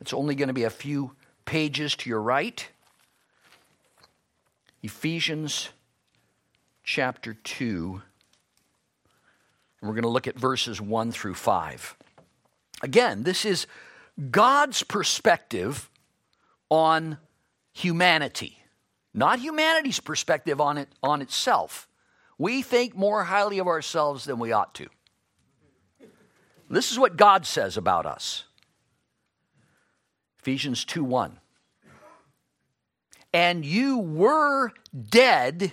It's 0.00 0.12
only 0.12 0.34
going 0.34 0.48
to 0.48 0.54
be 0.54 0.64
a 0.64 0.70
few 0.70 1.12
pages 1.44 1.94
to 1.96 2.10
your 2.10 2.20
right. 2.20 2.68
Ephesians 4.82 5.70
chapter 6.82 7.34
2. 7.34 8.02
And 9.84 9.88
we're 9.88 9.94
going 9.94 10.04
to 10.04 10.08
look 10.08 10.26
at 10.26 10.38
verses 10.38 10.80
1 10.80 11.12
through 11.12 11.34
5. 11.34 11.96
Again, 12.82 13.22
this 13.22 13.44
is 13.44 13.66
God's 14.30 14.82
perspective 14.82 15.90
on 16.70 17.18
humanity 17.72 18.64
not 19.14 19.38
humanity's 19.38 20.00
perspective 20.00 20.60
on 20.60 20.76
it 20.76 20.88
on 21.02 21.22
itself. 21.22 21.88
We 22.36 22.62
think 22.62 22.96
more 22.96 23.24
highly 23.24 23.60
of 23.60 23.68
ourselves 23.68 24.24
than 24.24 24.40
we 24.40 24.50
ought 24.50 24.74
to. 24.74 24.88
This 26.68 26.90
is 26.90 26.98
what 26.98 27.16
God 27.16 27.46
says 27.46 27.76
about 27.76 28.06
us. 28.06 28.44
Ephesians 30.40 30.84
2 30.84 31.04
1. 31.04 31.38
And 33.32 33.64
you 33.64 33.98
were 33.98 34.72
dead 35.08 35.72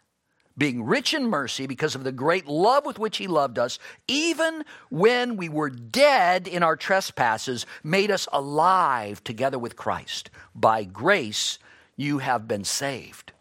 being 0.61 0.83
rich 0.83 1.15
in 1.15 1.25
mercy 1.25 1.65
because 1.65 1.95
of 1.95 2.03
the 2.03 2.11
great 2.11 2.45
love 2.45 2.85
with 2.85 2.99
which 2.99 3.17
he 3.17 3.25
loved 3.25 3.57
us, 3.57 3.79
even 4.07 4.63
when 4.91 5.35
we 5.35 5.49
were 5.49 5.71
dead 5.71 6.47
in 6.47 6.61
our 6.61 6.75
trespasses, 6.75 7.65
made 7.83 8.11
us 8.11 8.27
alive 8.31 9.23
together 9.23 9.57
with 9.57 9.75
Christ. 9.75 10.29
By 10.53 10.83
grace, 10.83 11.57
you 11.97 12.19
have 12.19 12.47
been 12.47 12.63
saved. 12.63 13.31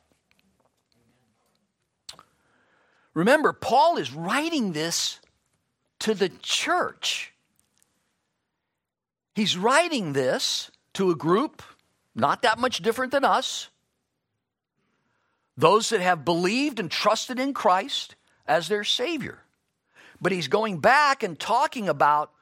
Remember, 3.13 3.53
Paul 3.53 3.99
is 3.99 4.15
writing 4.15 4.73
this 4.73 5.21
to 5.99 6.15
the 6.15 6.31
church. 6.41 7.35
He's 9.35 9.59
writing 9.59 10.15
this 10.15 10.71
to 10.95 11.11
a 11.11 11.15
group 11.15 11.63
not 12.15 12.41
that 12.41 12.59
much 12.59 12.81
different 12.81 13.13
than 13.13 13.27
us 13.27 13.69
those 15.61 15.91
that 15.91 16.01
have 16.01 16.25
believed 16.25 16.81
and 16.81 16.91
trusted 16.91 17.39
in 17.39 17.53
Christ 17.53 18.17
as 18.47 18.69
their 18.69 18.85
Savior. 18.85 19.39
But 20.21 20.33
he's 20.33 20.49
going 20.49 20.81
back 20.81 21.23
and 21.23 21.39
talking 21.39 21.89
about 21.89 22.33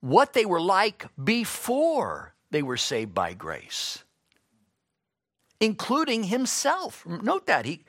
what 0.00 0.32
they 0.32 0.44
were 0.44 0.60
like 0.60 1.06
before 1.22 2.34
they 2.50 2.62
were 2.62 2.76
saved 2.76 3.14
by 3.14 3.34
grace, 3.34 4.04
including 5.60 6.24
himself. 6.24 7.04
Note 7.06 7.46
that. 7.46 7.64
He, 7.64 7.84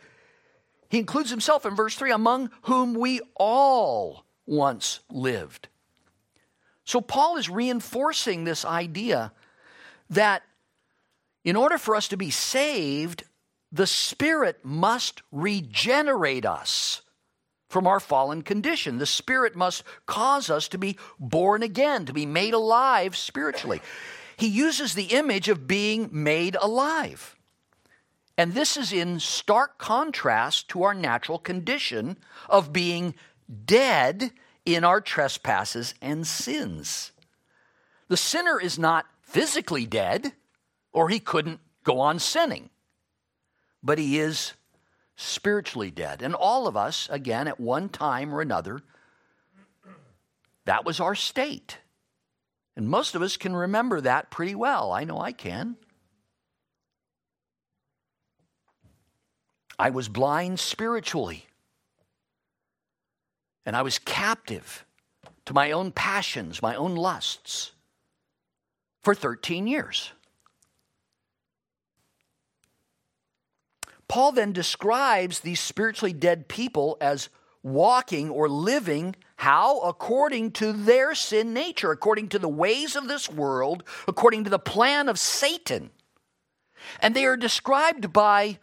he 0.89 0.99
includes 0.99 1.29
himself 1.29 1.65
in 1.65 1.75
verse 1.75 1.95
3 1.95 2.11
among 2.11 2.51
whom 2.63 2.93
we 2.93 3.21
all 3.35 4.25
once 4.45 5.01
lived. 5.09 5.67
So 6.83 7.01
Paul 7.01 7.37
is 7.37 7.49
reinforcing 7.49 8.43
this 8.43 8.63
idea 8.63 9.33
that 10.09 10.43
in 11.43 11.55
order 11.55 11.77
for 11.77 11.95
us 11.95 12.07
to 12.09 12.17
be 12.17 12.29
saved, 12.29 13.23
the 13.75 13.85
Spirit 13.85 14.63
must 14.63 15.21
regenerate 15.33 16.45
us 16.45 17.01
from 17.67 17.87
our 17.87 17.99
fallen 17.99 18.41
condition. 18.41 18.99
The 18.99 19.05
Spirit 19.05 19.53
must 19.53 19.83
cause 20.05 20.49
us 20.49 20.69
to 20.69 20.77
be 20.77 20.97
born 21.19 21.61
again, 21.61 22.05
to 22.05 22.13
be 22.13 22.25
made 22.25 22.53
alive 22.53 23.17
spiritually. 23.17 23.81
He 24.37 24.47
uses 24.47 24.93
the 24.93 25.07
image 25.07 25.49
of 25.49 25.67
being 25.67 26.07
made 26.13 26.55
alive. 26.55 27.35
And 28.37 28.53
this 28.53 28.77
is 28.77 28.93
in 28.93 29.19
stark 29.19 29.77
contrast 29.77 30.69
to 30.69 30.83
our 30.83 30.93
natural 30.93 31.37
condition 31.37 32.15
of 32.47 32.71
being 32.71 33.13
dead 33.65 34.31
in 34.65 34.85
our 34.85 35.01
trespasses 35.01 35.95
and 36.01 36.25
sins. 36.25 37.11
The 38.07 38.15
sinner 38.15 38.57
is 38.57 38.79
not 38.79 39.05
physically 39.21 39.85
dead, 39.85 40.31
or 40.93 41.09
he 41.09 41.19
couldn't 41.19 41.59
go 41.83 41.99
on 41.99 42.19
sinning. 42.19 42.69
But 43.85 43.99
he 43.99 44.19
is 44.19 44.53
spiritually 45.15 45.91
dead. 45.91 46.23
And 46.23 46.33
all 46.33 46.67
of 46.67 46.75
us, 46.75 47.07
again, 47.11 47.47
at 47.47 47.59
one 47.59 47.87
time 47.87 48.33
or 48.33 48.41
another, 48.41 48.81
that 50.65 50.83
was 50.83 50.99
our 50.99 51.13
state. 51.13 51.77
And 52.75 52.89
most 52.89 53.13
of 53.13 53.21
us 53.21 53.37
can 53.37 53.55
remember 53.55 54.01
that 54.01 54.31
pretty 54.31 54.55
well. 54.55 54.91
I 54.91 55.03
know 55.03 55.19
I 55.19 55.31
can. 55.31 55.77
I 59.77 59.91
was 59.91 60.09
blind 60.09 60.59
spiritually. 60.59 61.45
And 63.67 63.75
I 63.75 63.83
was 63.83 63.99
captive 63.99 64.83
to 65.45 65.53
my 65.53 65.71
own 65.71 65.91
passions, 65.91 66.61
my 66.61 66.75
own 66.75 66.95
lusts 66.95 67.71
for 69.03 69.13
13 69.13 69.67
years. 69.67 70.11
Paul 74.07 74.31
then 74.31 74.53
describes 74.53 75.39
these 75.39 75.59
spiritually 75.59 76.13
dead 76.13 76.47
people 76.47 76.97
as 77.01 77.29
walking 77.63 78.29
or 78.29 78.47
living 78.47 79.15
how? 79.37 79.79
According 79.81 80.51
to 80.53 80.71
their 80.71 81.13
sin 81.13 81.53
nature, 81.53 81.91
according 81.91 82.29
to 82.29 82.39
the 82.39 82.49
ways 82.49 82.95
of 82.95 83.07
this 83.07 83.29
world, 83.29 83.83
according 84.07 84.45
to 84.45 84.49
the 84.49 84.59
plan 84.59 85.09
of 85.09 85.19
Satan. 85.19 85.91
And 87.01 87.15
they 87.15 87.25
are 87.25 87.37
described 87.37 88.13
by 88.13 88.59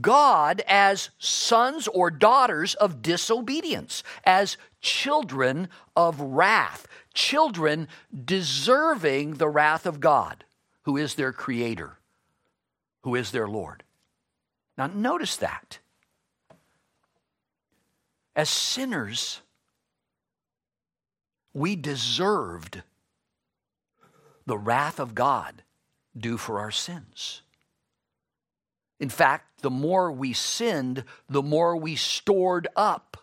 God 0.00 0.62
as 0.66 1.10
sons 1.18 1.88
or 1.88 2.10
daughters 2.10 2.74
of 2.74 3.02
disobedience, 3.02 4.02
as 4.24 4.56
children 4.80 5.68
of 5.94 6.20
wrath, 6.20 6.86
children 7.12 7.88
deserving 8.24 9.34
the 9.34 9.48
wrath 9.48 9.86
of 9.86 10.00
God, 10.00 10.44
who 10.82 10.96
is 10.96 11.14
their 11.14 11.32
creator, 11.32 11.98
who 13.02 13.14
is 13.14 13.30
their 13.30 13.48
Lord. 13.48 13.82
Now, 14.76 14.88
notice 14.88 15.36
that. 15.36 15.78
As 18.34 18.50
sinners, 18.50 19.40
we 21.54 21.74
deserved 21.74 22.82
the 24.44 24.58
wrath 24.58 25.00
of 25.00 25.14
God 25.14 25.62
due 26.16 26.36
for 26.36 26.60
our 26.60 26.70
sins. 26.70 27.42
In 29.00 29.08
fact, 29.08 29.62
the 29.62 29.70
more 29.70 30.12
we 30.12 30.32
sinned, 30.32 31.04
the 31.28 31.42
more 31.42 31.76
we 31.76 31.96
stored 31.96 32.68
up 32.76 33.16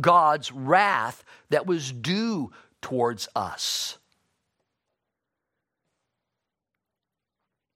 God's 0.00 0.52
wrath 0.52 1.24
that 1.50 1.66
was 1.66 1.92
due 1.92 2.52
towards 2.80 3.28
us. 3.34 3.98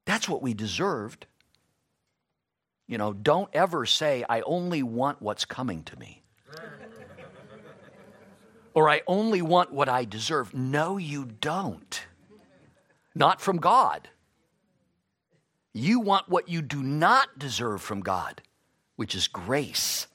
That's 0.04 0.28
what 0.28 0.42
we 0.42 0.54
deserved. 0.54 1.26
You 2.88 2.98
know, 2.98 3.12
don't 3.12 3.50
ever 3.52 3.86
say, 3.86 4.24
I 4.28 4.40
only 4.40 4.82
want 4.82 5.22
what's 5.22 5.44
coming 5.44 5.84
to 5.84 5.96
me 5.98 6.22
or 8.78 8.88
I 8.88 9.02
only 9.08 9.42
want 9.42 9.72
what 9.72 9.88
I 9.88 10.04
deserve. 10.04 10.54
No, 10.54 10.98
you 10.98 11.24
don't. 11.24 12.06
Not 13.12 13.40
from 13.40 13.56
God. 13.56 14.08
You 15.72 15.98
want 15.98 16.28
what 16.28 16.48
you 16.48 16.62
do 16.62 16.80
not 16.80 17.40
deserve 17.40 17.82
from 17.82 18.02
God, 18.02 18.40
which 18.94 19.16
is 19.16 19.26
grace, 19.26 20.06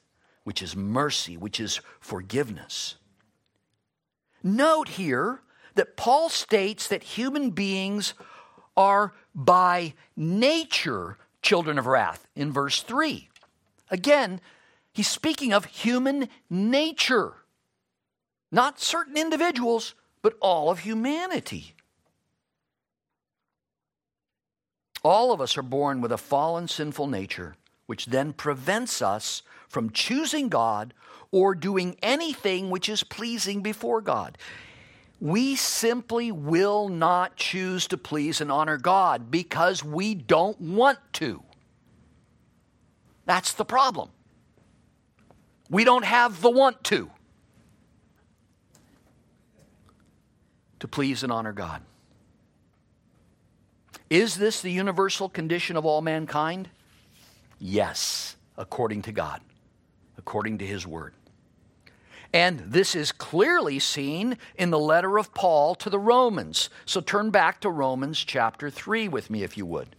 which 0.45 0.61
is 0.61 0.77
mercy, 0.77 1.35
which 1.35 1.59
is 1.59 1.81
forgiveness. 1.99 2.95
Note 4.41 4.87
here 4.87 5.41
that 5.75 5.97
Paul 5.97 6.29
states 6.29 6.87
that 6.87 7.03
human 7.03 7.49
beings 7.49 8.13
are 8.77 9.13
by 9.35 9.93
nature 10.15 11.17
children 11.43 11.77
of 11.77 11.85
wrath 11.85 12.25
in 12.35 12.51
verse 12.51 12.81
3. 12.81 13.29
Again, 13.91 14.41
he's 14.93 15.07
speaking 15.07 15.53
of 15.53 15.65
human 15.65 16.29
nature. 16.49 17.33
Not 18.51 18.79
certain 18.79 19.17
individuals, 19.17 19.93
but 20.23 20.35
all 20.39 20.71
of 20.71 20.79
humanity. 20.79 21.75
All 25.03 25.33
of 25.33 25.41
us 25.41 25.57
are 25.57 25.63
born 25.63 25.99
with 26.01 26.11
a 26.11 26.17
fallen, 26.17 26.67
sinful 26.67 27.07
nature, 27.07 27.55
which 27.87 28.05
then 28.07 28.31
prevents 28.31 29.01
us 29.01 29.43
from 29.67 29.89
choosing 29.89 30.47
God 30.47 30.93
or 31.31 31.55
doing 31.55 31.97
anything 32.01 32.69
which 32.69 32.87
is 32.87 33.03
pleasing 33.03 33.61
before 33.61 34.01
God. 34.01 34.37
We 35.19 35.55
simply 35.55 36.31
will 36.31 36.89
not 36.89 37.35
choose 37.35 37.87
to 37.87 37.97
please 37.97 38.41
and 38.41 38.51
honor 38.51 38.77
God 38.77 39.31
because 39.31 39.83
we 39.83 40.15
don't 40.15 40.59
want 40.59 40.99
to. 41.13 41.43
That's 43.25 43.53
the 43.53 43.65
problem. 43.65 44.09
We 45.69 45.85
don't 45.85 46.05
have 46.05 46.41
the 46.41 46.49
want 46.49 46.83
to. 46.85 47.09
to 50.83 50.87
please 50.89 51.23
and 51.23 51.31
honor 51.31 51.53
God. 51.53 51.81
Is 54.09 54.35
this 54.35 54.61
the 54.61 54.69
universal 54.69 55.29
condition 55.29 55.77
of 55.77 55.85
all 55.85 56.01
mankind? 56.01 56.69
Yes, 57.57 58.35
according 58.57 59.03
to 59.03 59.13
God, 59.13 59.39
according 60.17 60.57
to 60.57 60.67
His 60.67 60.85
Word. 60.85 61.13
And 62.33 62.59
this 62.59 62.95
is 62.95 63.11
clearly 63.11 63.77
seen 63.77 64.37
in 64.55 64.71
the 64.71 64.79
letter 64.79 65.19
of 65.19 65.33
Paul 65.35 65.75
to 65.75 65.89
the 65.89 65.99
Romans. 65.99 66.71
So 66.85 66.99
turn 66.99 67.29
back 67.29 67.61
to 67.61 67.69
Romans 67.69 68.17
chapter 68.19 68.71
3 68.71 69.07
with 69.07 69.29
me, 69.29 69.43
if 69.43 69.55
you 69.55 69.67
would. 69.67 69.95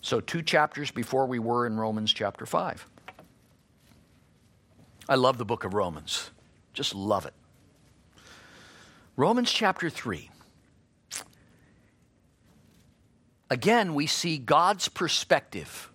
So, 0.00 0.20
two 0.20 0.40
chapters 0.42 0.92
before 0.92 1.26
we 1.26 1.40
were 1.40 1.66
in 1.66 1.76
Romans 1.76 2.12
chapter 2.12 2.46
5. 2.46 2.86
I 5.08 5.16
love 5.16 5.36
the 5.36 5.44
book 5.44 5.64
of 5.64 5.74
Romans, 5.74 6.30
just 6.72 6.94
love 6.94 7.26
it. 7.26 7.34
Romans 9.16 9.50
chapter 9.50 9.90
3. 9.90 10.30
Again, 13.50 13.94
we 13.94 14.06
see 14.06 14.38
God's 14.38 14.88
perspective 14.88 15.90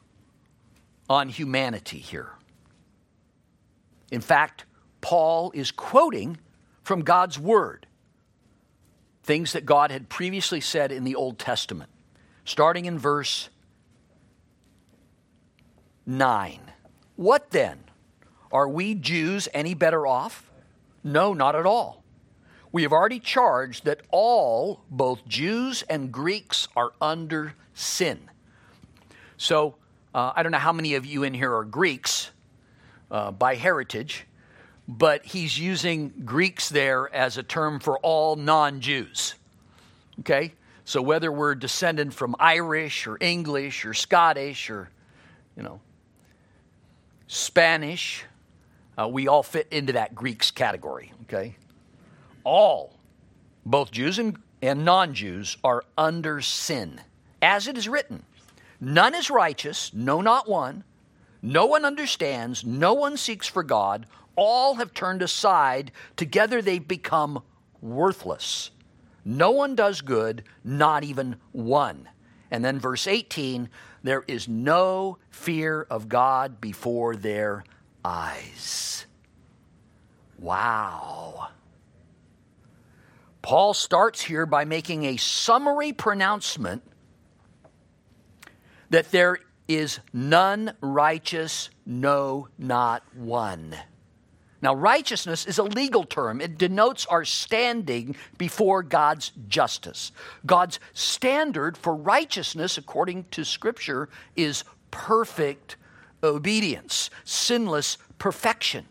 on 1.10 1.30
humanity 1.30 2.00
here. 2.00 2.32
In 4.12 4.22
fact, 4.22 4.66
Paul 5.02 5.52
is 5.54 5.72
quoting 5.72 6.38
from 6.84 7.02
God's 7.02 7.38
word 7.38 7.88
things 9.24 9.54
that 9.54 9.66
God 9.66 9.92
had 9.92 10.10
previously 10.10 10.62
said 10.62 10.92
in 10.92 11.04
the 11.04 11.16
Old 11.16 11.38
Testament, 11.38 11.90
starting 12.46 12.86
in 12.86 12.98
verse 12.98 13.50
9. 16.06 16.60
What 17.16 17.52
then? 17.52 17.84
Are 18.52 18.68
we 18.68 18.96
Jews 18.96 19.48
any 19.54 19.74
better 19.74 20.06
off? 20.06 20.50
No, 21.04 21.34
not 21.34 21.56
at 21.56 21.66
all. 21.66 22.04
We 22.72 22.84
have 22.84 22.92
already 22.92 23.20
charged 23.20 23.86
that 23.86 24.02
all, 24.12 24.82
both 24.90 25.26
Jews 25.28 25.84
and 25.84 26.12
Greeks, 26.12 26.68
are 26.76 26.94
under 27.02 27.54
sin. 27.74 28.30
So, 29.38 29.76
uh, 30.14 30.34
I 30.36 30.44
don't 30.44 30.52
know 30.52 30.58
how 30.58 30.74
many 30.74 30.96
of 30.96 31.06
you 31.06 31.24
in 31.24 31.34
here 31.34 31.56
are 31.56 31.66
Greeks 31.66 32.32
uh, 33.10 33.32
by 33.32 33.56
heritage, 33.56 34.26
but 34.92 35.26
he's 35.26 35.58
using 35.58 36.10
Greeks 36.26 36.68
there 36.68 37.14
as 37.14 37.38
a 37.38 37.44
term 37.44 37.80
for 37.80 37.98
all 38.00 38.36
non 38.36 38.82
Jews. 38.82 39.36
Okay? 40.20 40.54
So, 40.84 41.02
whether 41.02 41.32
we're 41.32 41.56
descended 41.56 42.14
from 42.14 42.36
Irish 42.40 43.08
or 43.08 43.18
English 43.22 43.86
or 43.86 43.94
Scottish 43.94 44.70
or, 44.70 44.90
you 45.56 45.64
know, 45.64 45.80
Spanish, 47.28 48.26
uh, 49.00 49.08
we 49.08 49.28
all 49.28 49.44
fit 49.44 49.68
into 49.72 49.94
that 49.94 50.14
Greeks 50.14 50.52
category. 50.52 51.14
Okay? 51.24 51.56
all, 52.44 52.94
both 53.66 53.92
Jews 53.92 54.20
and, 54.20 54.38
and 54.62 54.86
non 54.86 55.14
Jews, 55.14 55.58
are 55.64 55.84
under 55.98 56.42
sin. 56.42 57.02
As 57.42 57.68
it 57.68 57.78
is 57.78 57.88
written, 57.88 58.24
none 58.80 59.16
is 59.16 59.30
righteous, 59.30 59.94
no, 59.94 60.22
not 60.22 60.50
one. 60.50 60.84
No 61.42 61.66
one 61.66 61.86
understands, 61.86 62.64
no 62.64 62.94
one 62.94 63.18
seeks 63.18 63.48
for 63.48 63.64
God. 63.64 64.06
All 64.36 64.76
have 64.76 64.94
turned 64.94 65.22
aside. 65.22 65.92
Together 66.16 66.62
they've 66.62 66.88
become 66.88 67.44
worthless. 67.82 68.72
No 69.24 69.52
one 69.52 69.76
does 69.76 70.02
good, 70.02 70.44
not 70.64 71.04
even 71.04 71.36
one. 71.52 72.10
And 72.50 72.66
then 72.66 72.80
verse 72.80 73.08
18 73.08 73.70
there 74.04 74.24
is 74.28 74.48
no 74.48 75.20
fear 75.30 75.86
of 75.90 76.10
God 76.10 76.60
before 76.60 77.16
their 77.16 77.64
eyes. 78.04 79.06
Wow. 80.40 81.50
Paul 83.42 83.74
starts 83.74 84.22
here 84.22 84.46
by 84.46 84.66
making 84.66 85.04
a 85.04 85.18
summary 85.18 85.94
pronouncement 85.94 86.84
that 88.90 89.12
there 89.12 89.38
is 89.68 90.00
none 90.12 90.74
righteous, 90.82 91.70
no, 91.86 92.50
not 92.58 93.04
one. 93.16 93.76
Now, 94.62 94.76
righteousness 94.76 95.46
is 95.46 95.58
a 95.58 95.64
legal 95.64 96.04
term. 96.04 96.40
It 96.40 96.58
denotes 96.58 97.06
our 97.08 97.26
standing 97.26 98.16
before 98.38 98.84
God's 98.84 99.32
justice. 99.48 100.12
God's 100.46 100.80
standard 100.94 101.78
for 101.78 101.96
righteousness, 101.96 102.78
according 102.78 103.26
to 103.32 103.44
Scripture, 103.44 104.10
is 104.36 104.64
perfect 104.92 105.78
obedience, 106.24 107.10
sinless 107.24 107.98
perfection. 108.20 108.86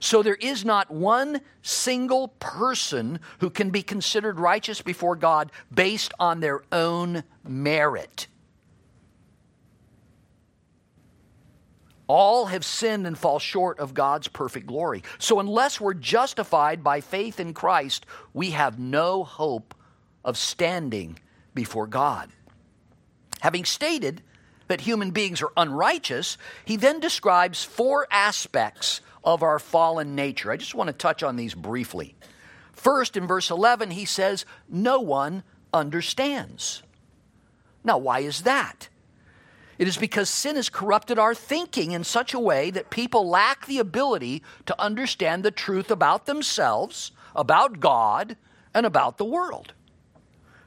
So 0.00 0.22
there 0.22 0.36
is 0.36 0.64
not 0.64 0.90
one 0.92 1.40
single 1.62 2.28
person 2.38 3.18
who 3.40 3.50
can 3.50 3.70
be 3.70 3.82
considered 3.82 4.38
righteous 4.38 4.80
before 4.80 5.16
God 5.16 5.50
based 5.74 6.14
on 6.20 6.38
their 6.38 6.62
own 6.70 7.24
merit. 7.42 8.28
All 12.08 12.46
have 12.46 12.64
sinned 12.64 13.06
and 13.06 13.16
fall 13.16 13.38
short 13.38 13.78
of 13.78 13.94
God's 13.94 14.28
perfect 14.28 14.66
glory. 14.66 15.04
So, 15.18 15.38
unless 15.38 15.80
we're 15.80 15.94
justified 15.94 16.82
by 16.82 17.00
faith 17.00 17.38
in 17.38 17.54
Christ, 17.54 18.06
we 18.34 18.50
have 18.50 18.78
no 18.78 19.24
hope 19.24 19.74
of 20.24 20.36
standing 20.36 21.18
before 21.54 21.86
God. 21.86 22.30
Having 23.40 23.66
stated 23.66 24.22
that 24.68 24.80
human 24.80 25.10
beings 25.10 25.42
are 25.42 25.52
unrighteous, 25.56 26.38
he 26.64 26.76
then 26.76 26.98
describes 27.00 27.62
four 27.62 28.06
aspects 28.10 29.00
of 29.24 29.42
our 29.42 29.58
fallen 29.58 30.14
nature. 30.14 30.50
I 30.50 30.56
just 30.56 30.74
want 30.74 30.88
to 30.88 30.94
touch 30.94 31.22
on 31.22 31.36
these 31.36 31.54
briefly. 31.54 32.14
First, 32.72 33.16
in 33.16 33.26
verse 33.26 33.50
11, 33.50 33.90
he 33.90 34.04
says, 34.04 34.46
No 34.68 35.00
one 35.00 35.42
understands. 35.72 36.82
Now, 37.84 37.98
why 37.98 38.20
is 38.20 38.42
that? 38.42 38.88
It 39.78 39.86
is 39.86 39.96
because 39.96 40.28
sin 40.28 40.56
has 40.56 40.68
corrupted 40.68 41.18
our 41.18 41.34
thinking 41.34 41.92
in 41.92 42.02
such 42.02 42.34
a 42.34 42.38
way 42.40 42.70
that 42.70 42.90
people 42.90 43.28
lack 43.28 43.66
the 43.66 43.78
ability 43.78 44.42
to 44.66 44.80
understand 44.80 45.44
the 45.44 45.52
truth 45.52 45.90
about 45.90 46.26
themselves, 46.26 47.12
about 47.34 47.78
God, 47.78 48.36
and 48.74 48.84
about 48.84 49.18
the 49.18 49.24
world. 49.24 49.72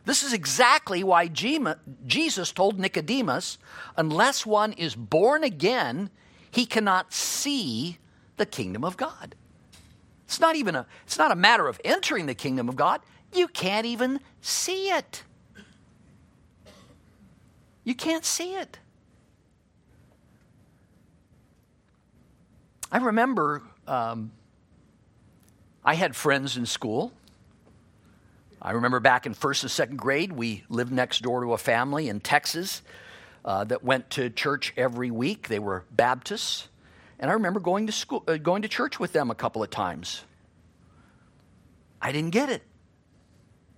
This 0.06 0.24
is 0.24 0.34
exactly 0.34 1.04
why 1.04 1.28
Jesus 1.28 2.52
told 2.52 2.80
Nicodemus, 2.80 3.58
unless 3.97 4.45
one 4.45 4.74
is 4.74 4.95
born 4.95 5.43
again, 5.43 6.10
he 6.50 6.65
cannot 6.65 7.13
see 7.13 7.97
the 8.38 8.45
kingdom 8.45 8.84
of 8.84 8.97
God. 8.97 9.36
It's 10.26 10.39
not 10.39 10.56
even 10.56 10.76
a 10.76 10.88
it's 11.04 11.17
not 11.17 11.32
a 11.32 11.36
matter 11.36 11.67
of 11.67 11.80
entering 11.84 12.26
the 12.26 12.34
kingdom 12.34 12.69
of 12.69 12.76
God. 12.76 13.02
You 13.34 13.47
can't 13.47 13.86
even 13.86 14.21
see 14.41 14.89
it. 14.89 15.24
You 17.84 17.93
can't 17.93 18.26
see 18.26 18.56
it. 18.56 18.80
I 22.91 22.97
remember 22.97 23.62
um, 23.88 24.32
I 25.84 25.95
had 25.95 26.15
friends 26.15 26.58
in 26.58 26.65
school. 26.65 27.13
I 28.62 28.71
remember 28.71 28.99
back 28.99 29.25
in 29.25 29.34
first 29.34 29.63
and 29.63 29.71
second 29.71 29.97
grade, 29.97 30.34
we 30.34 30.63
lived 30.67 30.91
next 30.91 31.21
door 31.21 31.41
to 31.41 31.54
a 31.54 31.58
family 31.58 32.10
in 32.10 32.19
Texas 32.19 32.82
uh, 33.45 33.63
that 33.63 33.84
went 33.84 34.10
to 34.12 34.30
church 34.30 34.73
every 34.75 35.10
week. 35.10 35.47
They 35.47 35.58
were 35.58 35.86
Baptists, 35.89 36.67
and 37.17 37.32
I 37.32 37.34
remember 37.36 37.60
going 37.62 37.88
to 37.88 37.93
school, 37.93 38.23
uh, 38.27 38.38
going 38.38 38.62
to 38.63 38.67
church 38.67 38.99
with 38.99 39.13
them 39.13 39.32
a 39.32 39.36
couple 39.36 39.63
of 39.63 39.69
times. 39.69 40.23
I 42.01 42.12
didn't 42.12 42.32
get 42.32 42.49
it. 42.49 42.62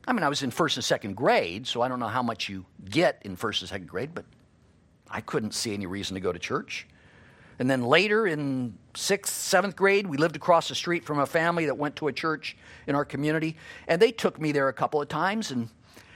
I 0.08 0.12
mean, 0.12 0.24
I 0.24 0.30
was 0.30 0.44
in 0.44 0.52
first 0.52 0.76
and 0.76 0.84
second 0.84 1.16
grade, 1.16 1.68
so 1.68 1.82
I 1.82 1.88
don't 1.88 2.00
know 2.00 2.08
how 2.08 2.24
much 2.24 2.50
you 2.50 2.66
get 2.90 3.22
in 3.24 3.36
first 3.36 3.62
and 3.62 3.70
second 3.70 3.88
grade, 3.88 4.14
but 4.14 4.26
I 5.10 5.22
couldn't 5.22 5.54
see 5.54 5.74
any 5.74 5.86
reason 5.86 6.16
to 6.16 6.20
go 6.20 6.34
to 6.34 6.40
church. 6.40 6.88
And 7.60 7.70
then 7.70 7.84
later 7.84 8.26
in 8.26 8.78
sixth, 8.96 9.34
seventh 9.34 9.76
grade, 9.76 10.08
we 10.08 10.18
lived 10.18 10.36
across 10.36 10.70
the 10.70 10.76
street 10.76 11.06
from 11.06 11.20
a 11.20 11.26
family 11.26 11.66
that 11.66 11.78
went 11.78 11.96
to 11.98 12.08
a 12.08 12.14
church 12.14 12.58
in 12.88 12.96
our 12.96 13.06
community. 13.06 13.58
And 13.88 14.02
they 14.02 14.12
took 14.12 14.40
me 14.40 14.52
there 14.52 14.70
a 14.70 14.74
couple 14.74 15.02
of 15.02 15.08
times. 15.08 15.52
And 15.52 15.70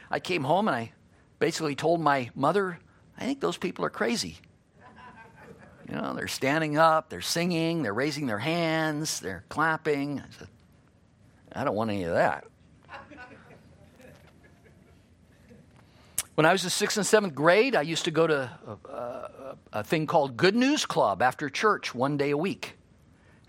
I 0.09 0.19
came 0.19 0.43
home 0.43 0.67
and 0.67 0.75
I 0.75 0.91
basically 1.39 1.75
told 1.75 2.01
my 2.01 2.29
mother, 2.35 2.79
I 3.17 3.25
think 3.25 3.39
those 3.39 3.57
people 3.57 3.85
are 3.85 3.89
crazy. 3.89 4.37
You 5.89 5.95
know, 5.95 6.13
they're 6.13 6.27
standing 6.27 6.77
up, 6.77 7.09
they're 7.09 7.21
singing, 7.21 7.81
they're 7.81 7.93
raising 7.93 8.27
their 8.27 8.39
hands, 8.39 9.21
they're 9.21 9.45
clapping. 9.47 10.19
I 10.19 10.25
said, 10.37 10.47
I 11.53 11.63
don't 11.63 11.75
want 11.75 11.91
any 11.91 12.03
of 12.03 12.13
that. 12.13 12.45
When 16.37 16.45
I 16.45 16.51
was 16.51 16.63
in 16.63 16.69
sixth 16.69 16.97
and 16.97 17.05
seventh 17.05 17.33
grade, 17.33 17.75
I 17.75 17.81
used 17.81 18.05
to 18.05 18.11
go 18.11 18.27
to 18.27 18.51
a, 18.67 18.91
a, 18.91 19.57
a, 19.73 19.83
thing 19.83 20.05
called 20.05 20.37
Good 20.37 20.55
News 20.55 20.85
Club 20.85 21.23
after 21.23 21.49
church 21.49 21.95
one 21.95 22.15
day 22.15 22.29
a 22.29 22.37
week. 22.37 22.77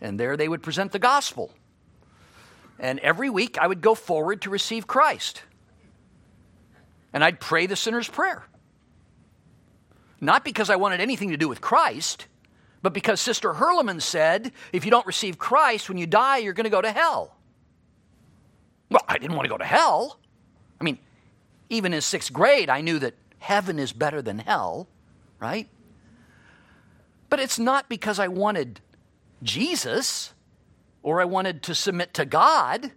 And 0.01 0.18
there 0.18 0.38
they 0.38 0.48
would 0.48 0.62
present 0.62 0.92
the 0.92 0.98
gospel. 0.98 1.53
And 2.79 2.98
every 3.01 3.29
week 3.29 3.59
I 3.59 3.66
would 3.66 3.83
go 3.83 3.94
forward 3.94 4.40
to 4.40 4.48
receive 4.48 4.87
Christ. 4.87 5.42
And 7.12 7.22
I'd 7.22 7.40
pray 7.40 7.66
the 7.66 7.77
sinner's 7.77 8.09
prayer. 8.09 8.46
Not 10.18 10.42
because 10.42 10.70
I 10.70 10.77
wanted 10.77 11.03
anything 11.03 11.29
to 11.29 11.37
do 11.37 11.46
with 11.46 11.61
Christ, 11.61 12.27
but 12.81 12.94
because 12.94 13.20
Sister 13.20 13.53
Herleman 13.53 14.01
said, 14.01 14.51
if 14.72 14.87
you 14.87 14.90
don't 14.90 15.07
receive 15.07 15.37
Christ, 15.37 15.90
when 15.90 15.98
you 15.98 16.07
die, 16.07 16.38
you're 16.38 16.55
going 16.55 16.64
to 16.64 16.70
go 16.70 16.81
to 16.81 16.90
hell. 16.90 17.37
Well, 18.90 19.05
I 19.07 19.18
didn't 19.18 19.37
want 19.37 19.44
to 19.44 19.51
go 19.51 19.59
to 19.59 19.66
hell. 19.66 20.18
Even 21.70 21.92
in 21.92 22.00
sixth 22.00 22.33
grade, 22.33 22.70
I 22.70 22.81
knew 22.81 22.98
that 22.98 23.14
heaven 23.38 23.78
is 23.78 23.92
better 23.92 24.22
than 24.22 24.38
hell, 24.38 24.88
right? 25.38 25.68
But 27.28 27.40
it's 27.40 27.59
not 27.59 27.88
because 27.88 28.18
I 28.18 28.28
wanted 28.28 28.81
Jesus 29.42 30.33
or 31.02 31.20
I 31.20 31.24
wanted 31.24 31.62
to 31.64 31.74
submit 31.74 32.14
to 32.14 32.24
God. 32.24 32.92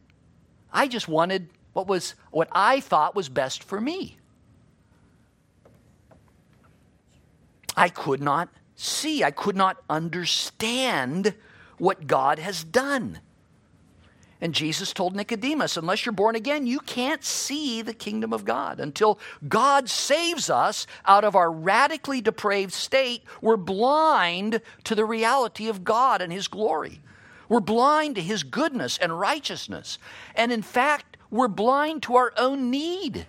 I 0.71 0.88
just 0.88 1.07
wanted 1.07 1.49
what 1.73 1.88
was 1.88 2.15
what 2.31 2.47
I 2.51 2.79
thought 2.79 3.15
was 3.15 3.29
best 3.29 3.63
for 3.63 3.79
me. 3.79 4.17
I 7.75 7.89
could 7.89 8.21
not 8.21 8.49
see, 8.75 9.23
I 9.23 9.31
could 9.31 9.55
not 9.55 9.77
understand 9.89 11.34
what 11.77 12.07
God 12.07 12.39
has 12.39 12.63
done. 12.63 13.19
And 14.41 14.56
Jesus 14.56 14.91
told 14.91 15.15
Nicodemus, 15.15 15.77
unless 15.77 16.04
you're 16.04 16.13
born 16.13 16.36
again, 16.36 16.65
you 16.65 16.80
can't 16.80 17.23
see 17.23 17.84
the 17.84 17.93
kingdom 17.93 18.34
of 18.34 18.43
God. 18.43 18.80
Until 18.80 19.19
God 19.47 19.88
saves 19.88 20.49
us 20.49 20.88
out 21.06 21.23
of 21.23 21.36
our 21.36 21.51
radically 21.51 22.21
depraved 22.21 22.73
state, 22.73 23.23
we're 23.39 23.56
blind 23.56 24.62
to 24.86 24.95
the 24.95 25.06
reality 25.06 25.69
of 25.69 25.84
God 25.84 26.23
and 26.23 26.34
His 26.34 26.47
glory. 26.47 27.01
We're 27.49 27.60
blind 27.60 28.15
to 28.15 28.21
His 28.21 28.41
goodness 28.41 28.97
and 28.97 29.19
righteousness. 29.19 29.99
And 30.34 30.51
in 30.51 30.63
fact, 30.63 31.17
we're 31.30 31.47
blind 31.47 32.01
to 32.04 32.15
our 32.15 32.34
own 32.36 32.71
need. 32.71 33.27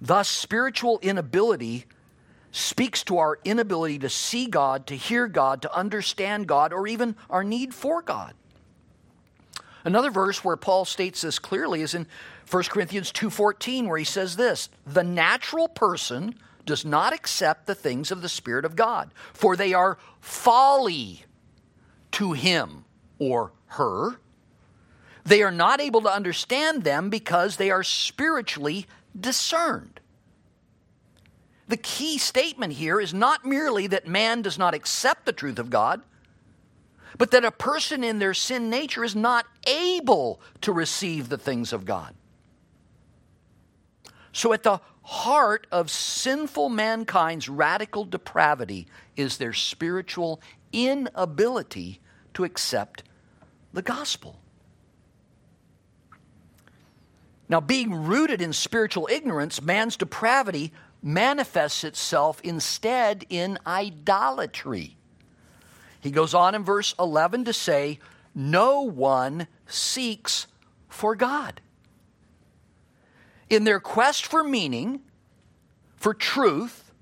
Thus, 0.00 0.28
spiritual 0.28 1.00
inability 1.02 1.86
speaks 2.52 3.02
to 3.04 3.18
our 3.18 3.38
inability 3.44 3.98
to 3.98 4.08
see 4.08 4.46
God, 4.46 4.86
to 4.86 4.96
hear 4.96 5.26
God, 5.26 5.62
to 5.62 5.74
understand 5.74 6.46
God, 6.46 6.72
or 6.72 6.86
even 6.86 7.16
our 7.28 7.42
need 7.42 7.74
for 7.74 8.02
God. 8.02 8.34
Another 9.84 10.10
verse 10.10 10.44
where 10.44 10.56
Paul 10.56 10.84
states 10.84 11.22
this 11.22 11.38
clearly 11.38 11.82
is 11.82 11.94
in 11.94 12.06
1 12.46 12.70
Corinthians 12.70 13.10
2:14 13.10 13.88
where 13.88 13.98
he 13.98 14.04
says 14.04 14.36
this, 14.36 14.68
"The 14.86 15.02
natural 15.02 15.66
person 15.66 16.38
does 16.64 16.84
not 16.84 17.12
accept 17.12 17.66
the 17.66 17.74
things 17.74 18.12
of 18.12 18.22
the 18.22 18.28
spirit 18.28 18.64
of 18.64 18.76
God, 18.76 19.12
for 19.32 19.56
they 19.56 19.74
are 19.74 19.98
folly 20.20 21.24
to 22.12 22.32
him 22.32 22.84
or 23.18 23.52
her. 23.68 24.20
They 25.24 25.42
are 25.42 25.50
not 25.50 25.80
able 25.80 26.02
to 26.02 26.12
understand 26.12 26.84
them 26.84 27.10
because 27.10 27.56
they 27.56 27.70
are 27.70 27.82
spiritually 27.82 28.86
discerned." 29.18 29.91
The 31.68 31.76
key 31.76 32.18
statement 32.18 32.74
here 32.74 33.00
is 33.00 33.14
not 33.14 33.44
merely 33.44 33.86
that 33.86 34.06
man 34.06 34.42
does 34.42 34.58
not 34.58 34.74
accept 34.74 35.26
the 35.26 35.32
truth 35.32 35.58
of 35.58 35.70
God, 35.70 36.02
but 37.18 37.30
that 37.30 37.44
a 37.44 37.50
person 37.50 38.02
in 38.02 38.18
their 38.18 38.34
sin 38.34 38.68
nature 38.68 39.04
is 39.04 39.14
not 39.14 39.46
able 39.66 40.40
to 40.62 40.72
receive 40.72 41.28
the 41.28 41.38
things 41.38 41.72
of 41.72 41.84
God. 41.84 42.14
So, 44.32 44.52
at 44.52 44.62
the 44.62 44.80
heart 45.02 45.66
of 45.70 45.90
sinful 45.90 46.68
mankind's 46.68 47.48
radical 47.48 48.04
depravity 48.04 48.86
is 49.16 49.36
their 49.36 49.52
spiritual 49.52 50.40
inability 50.72 52.00
to 52.34 52.44
accept 52.44 53.02
the 53.72 53.82
gospel. 53.82 54.38
Now, 57.48 57.60
being 57.60 57.92
rooted 57.92 58.40
in 58.40 58.54
spiritual 58.54 59.08
ignorance, 59.10 59.60
man's 59.60 59.96
depravity 59.96 60.72
manifests 61.02 61.84
itself 61.84 62.40
instead 62.42 63.26
in 63.28 63.58
idolatry. 63.66 64.96
He 66.00 66.10
goes 66.10 66.34
on 66.34 66.54
in 66.54 66.64
verse 66.64 66.94
11 66.98 67.44
to 67.44 67.52
say, 67.52 67.98
No 68.34 68.82
one 68.82 69.46
seeks 69.66 70.46
for 70.88 71.14
God. 71.14 71.60
In 73.50 73.64
their 73.64 73.80
quest 73.80 74.26
for 74.26 74.42
meaning, 74.42 75.00
for 75.96 76.14
truth, 76.14 76.92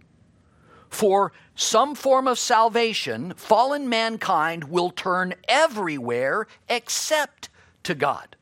for 0.88 1.32
some 1.54 1.94
form 1.94 2.26
of 2.26 2.38
salvation, 2.38 3.32
fallen 3.36 3.88
mankind 3.88 4.64
will 4.64 4.90
turn 4.90 5.34
everywhere 5.48 6.46
except 6.68 7.48
to 7.84 7.94
God. 7.94 8.36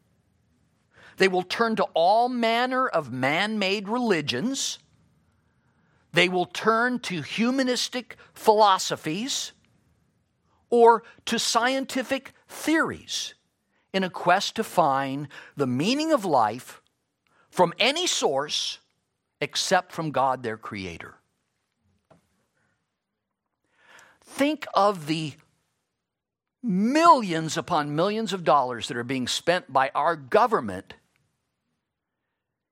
They 1.18 1.28
will 1.28 1.42
turn 1.42 1.76
to 1.76 1.84
all 1.94 2.28
manner 2.28 2.88
of 2.88 3.12
man 3.12 3.58
made 3.58 3.88
religions. 3.88 4.78
They 6.18 6.28
will 6.28 6.46
turn 6.46 6.98
to 7.02 7.22
humanistic 7.22 8.16
philosophies 8.34 9.52
or 10.68 11.04
to 11.26 11.38
scientific 11.38 12.32
theories 12.48 13.34
in 13.92 14.02
a 14.02 14.10
quest 14.10 14.56
to 14.56 14.64
find 14.64 15.28
the 15.56 15.68
meaning 15.68 16.10
of 16.10 16.24
life 16.24 16.82
from 17.50 17.72
any 17.78 18.08
source 18.08 18.80
except 19.40 19.92
from 19.92 20.10
God, 20.10 20.42
their 20.42 20.56
Creator. 20.56 21.14
Think 24.24 24.66
of 24.74 25.06
the 25.06 25.34
millions 26.64 27.56
upon 27.56 27.94
millions 27.94 28.32
of 28.32 28.42
dollars 28.42 28.88
that 28.88 28.96
are 28.96 29.04
being 29.04 29.28
spent 29.28 29.72
by 29.72 29.92
our 29.94 30.16
government 30.16 30.94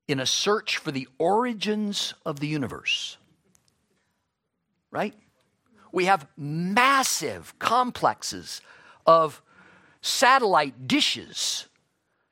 in 0.08 0.18
a 0.18 0.26
search 0.26 0.78
for 0.78 0.90
the 0.90 1.06
origins 1.20 2.12
of 2.24 2.40
the 2.40 2.48
universe. 2.48 3.18
Right? 4.90 5.14
We 5.92 6.06
have 6.06 6.26
massive 6.36 7.58
complexes 7.58 8.60
of 9.06 9.42
satellite 10.00 10.86
dishes 10.86 11.66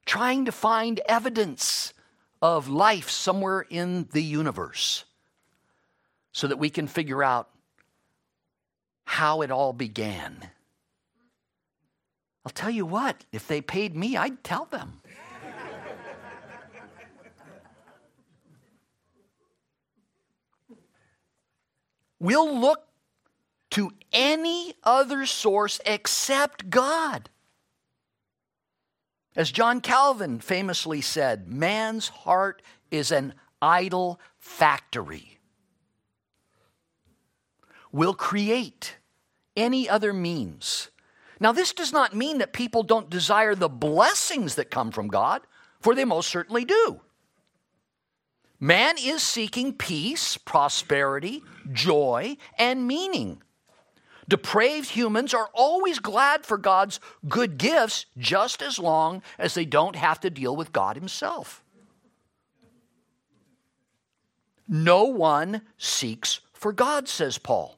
trying 0.07 0.45
to 0.45 0.53
find 0.53 1.01
evidence 1.07 1.95
of 2.43 2.69
life 2.69 3.09
somewhere 3.09 3.63
in 3.63 4.09
the 4.13 4.23
universe 4.23 5.05
so 6.33 6.47
that 6.47 6.59
we 6.59 6.69
can 6.69 6.87
figure 6.87 7.23
out 7.23 7.49
how 9.05 9.43
it 9.43 9.51
all 9.51 9.73
began. 9.73 10.51
I'll 12.45 12.53
tell 12.53 12.71
you 12.71 12.85
what, 12.85 13.25
if 13.33 13.49
they 13.49 13.61
paid 13.61 13.97
me, 13.97 14.17
I'd 14.17 14.45
tell 14.45 14.67
them. 14.67 15.01
We'll 22.25 22.59
look 22.59 22.87
to 23.71 23.93
any 24.13 24.73
other 24.83 25.27
source 25.27 25.79
except 25.85 26.71
God. 26.71 27.29
As 29.37 29.51
John 29.51 29.83
Calvin 29.83 30.41
famously 30.41 31.03
said, 31.03 31.49
man's 31.49 32.09
heart 32.09 32.63
is 32.91 33.13
an 33.13 33.35
idol 33.61 34.21
factory. 34.39 35.39
Will 37.93 38.15
create 38.15 38.97
any 39.55 39.87
other 39.89 40.13
means. 40.15 40.91
Now, 41.41 41.53
this 41.53 41.75
does 41.75 41.93
not 41.93 42.15
mean 42.15 42.39
that 42.39 42.55
people 42.55 42.85
don't 42.85 43.11
desire 43.11 43.55
the 43.55 43.69
blessings 43.69 44.55
that 44.55 44.71
come 44.71 44.93
from 44.93 45.09
God, 45.09 45.43
for 45.81 45.95
they 45.95 46.05
most 46.07 46.31
certainly 46.31 46.65
do. 46.65 47.01
Man 48.65 48.95
is 48.99 49.23
seeking 49.23 49.75
peace, 49.75 50.39
prosperity, 50.39 51.43
joy, 51.71 52.39
and 52.59 52.87
meaning. 52.87 53.43
Depraved 54.27 54.89
humans 54.89 55.35
are 55.35 55.51
always 55.53 55.99
glad 55.99 56.47
for 56.47 56.57
God's 56.57 56.99
good 57.29 57.59
gifts 57.59 58.07
just 58.17 58.63
as 58.63 58.79
long 58.79 59.21
as 59.39 59.53
they 59.53 59.67
don't 59.67 59.97
have 59.97 60.19
to 60.21 60.31
deal 60.31 60.57
with 60.57 60.73
God 60.73 60.97
Himself. 60.97 61.63
No 64.67 65.05
one 65.05 65.61
seeks 65.77 66.41
for 66.55 66.73
God, 66.73 67.07
says 67.07 67.37
Paul. 67.37 67.77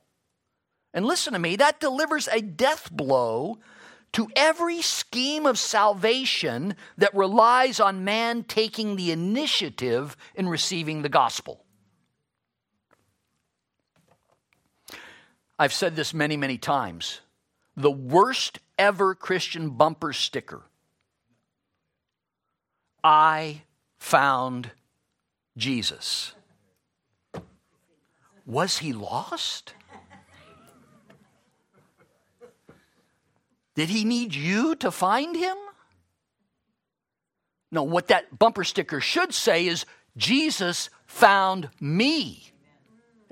And 0.94 1.04
listen 1.04 1.32
to 1.32 1.40
me, 1.40 1.56
that 1.56 1.80
delivers 1.80 2.28
a 2.28 2.40
death 2.40 2.92
blow 2.92 3.58
to 4.16 4.30
every 4.34 4.80
scheme 4.80 5.44
of 5.44 5.58
salvation 5.58 6.74
that 6.96 7.14
relies 7.14 7.78
on 7.78 8.02
man 8.02 8.42
taking 8.44 8.96
the 8.96 9.12
initiative 9.12 10.16
in 10.34 10.48
receiving 10.48 11.02
the 11.02 11.10
gospel. 11.10 11.62
I've 15.58 15.74
said 15.74 15.96
this 15.96 16.14
many, 16.14 16.38
many 16.38 16.56
times. 16.56 17.20
The 17.76 17.90
worst 17.90 18.58
ever 18.78 19.14
Christian 19.14 19.68
bumper 19.68 20.14
sticker 20.14 20.62
I 23.04 23.64
found 23.98 24.70
Jesus. 25.58 26.32
Was 28.46 28.78
he 28.78 28.94
lost? 28.94 29.74
Did 33.76 33.90
he 33.90 34.04
need 34.04 34.34
you 34.34 34.74
to 34.76 34.90
find 34.90 35.36
him? 35.36 35.56
No, 37.70 37.82
what 37.82 38.08
that 38.08 38.38
bumper 38.38 38.64
sticker 38.64 39.00
should 39.00 39.34
say 39.34 39.66
is 39.66 39.84
Jesus 40.16 40.88
found 41.06 41.68
me. 41.78 42.52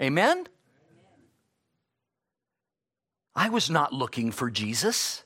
Amen? 0.01 0.47
I 3.35 3.49
was 3.49 3.71
not 3.71 3.93
looking 3.93 4.31
for 4.31 4.51
Jesus. 4.51 5.25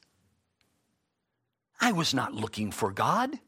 I 1.81 1.93
was 1.93 2.15
not 2.15 2.33
looking 2.33 2.71
for 2.71 2.93
God. 2.93 3.39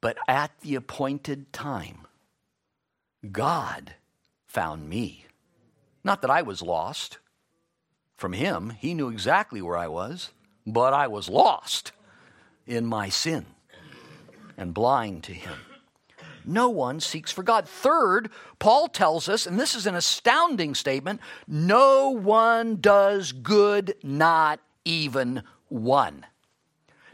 But 0.00 0.16
at 0.26 0.58
the 0.60 0.76
appointed 0.76 1.52
time, 1.52 2.06
God 3.30 3.94
found 4.46 4.88
me. 4.88 5.26
Not 6.02 6.22
that 6.22 6.30
I 6.30 6.42
was 6.42 6.62
lost 6.62 7.18
from 8.18 8.34
Him, 8.34 8.70
He 8.78 8.92
knew 8.92 9.08
exactly 9.08 9.62
where 9.62 9.76
I 9.76 9.88
was, 9.88 10.32
but 10.66 10.92
I 10.92 11.06
was 11.06 11.30
lost 11.30 11.92
in 12.66 12.84
my 12.84 13.08
sin 13.08 13.46
and 14.58 14.74
blind 14.74 15.22
to 15.24 15.32
Him. 15.32 15.54
No 16.44 16.68
one 16.68 16.98
seeks 16.98 17.30
for 17.30 17.42
God. 17.42 17.68
Third, 17.68 18.30
Paul 18.58 18.88
tells 18.88 19.28
us, 19.28 19.46
and 19.46 19.58
this 19.58 19.74
is 19.74 19.86
an 19.86 19.94
astounding 19.94 20.74
statement 20.74 21.20
no 21.46 22.10
one 22.10 22.76
does 22.80 23.32
good, 23.32 23.94
not 24.02 24.58
even 24.84 25.44
one. 25.68 26.26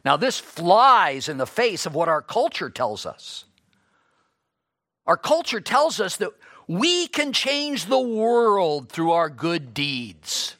Now, 0.05 0.17
this 0.17 0.38
flies 0.38 1.29
in 1.29 1.37
the 1.37 1.47
face 1.47 1.85
of 1.85 1.95
what 1.95 2.09
our 2.09 2.23
culture 2.23 2.71
tells 2.71 3.05
us. 3.05 3.45
Our 5.07 5.17
culture 5.17 5.61
tells 5.61 6.01
us 6.01 6.17
that 6.17 6.31
we 6.67 7.09
can 7.09 7.33
change 7.33 7.87
the 7.87 8.01
world 8.01 8.88
through 8.88 9.12
our 9.12 9.29
good 9.29 9.75
deeds. 9.75 10.57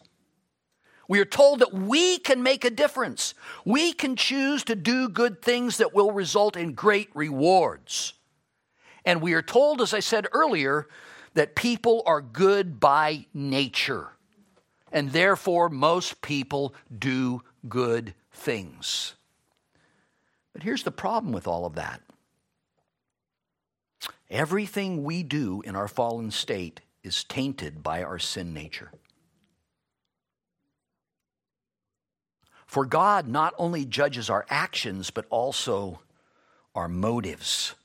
We 1.08 1.20
are 1.20 1.26
told 1.26 1.60
that 1.60 1.72
we 1.72 2.18
can 2.18 2.42
make 2.42 2.64
a 2.64 2.70
difference. 2.70 3.34
We 3.64 3.92
can 3.92 4.16
choose 4.16 4.64
to 4.64 4.74
do 4.74 5.08
good 5.08 5.42
things 5.42 5.76
that 5.76 5.94
will 5.94 6.10
result 6.10 6.56
in 6.56 6.72
great 6.72 7.10
rewards. 7.14 8.14
And 9.04 9.20
we 9.20 9.34
are 9.34 9.42
told, 9.42 9.82
as 9.82 9.92
I 9.92 10.00
said 10.00 10.26
earlier, 10.32 10.88
that 11.34 11.54
people 11.54 12.02
are 12.06 12.22
good 12.22 12.80
by 12.80 13.26
nature. 13.34 14.08
And 14.90 15.10
therefore, 15.10 15.68
most 15.68 16.22
people 16.22 16.74
do 16.96 17.42
good 17.68 18.14
things. 18.32 19.14
But 20.52 20.62
here's 20.62 20.84
the 20.84 20.92
problem 20.92 21.32
with 21.32 21.46
all 21.46 21.66
of 21.66 21.74
that 21.74 22.00
everything 24.30 25.04
we 25.04 25.22
do 25.22 25.62
in 25.64 25.76
our 25.76 25.86
fallen 25.86 26.30
state 26.30 26.80
is 27.04 27.22
tainted 27.24 27.82
by 27.82 28.02
our 28.02 28.18
sin 28.18 28.52
nature. 28.52 28.90
For 32.74 32.84
God 32.84 33.28
not 33.28 33.54
only 33.56 33.84
judges 33.84 34.28
our 34.28 34.44
actions, 34.50 35.10
but 35.10 35.26
also 35.30 36.00
our 36.74 36.88
motives. 36.88 37.76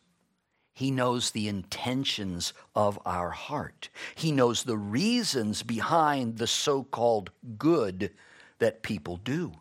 He 0.73 0.89
knows 0.89 1.29
the 1.29 1.47
intentions 1.47 2.53
of 2.73 2.97
our 3.05 3.29
heart. 3.29 3.89
He 4.15 4.31
knows 4.31 4.63
the 4.63 4.77
reasons 4.77 5.61
behind 5.61 6.39
the 6.39 6.47
so 6.47 6.81
called 6.81 7.29
good 7.59 8.09
that 8.57 8.81
people 8.81 9.17
do. 9.17 9.51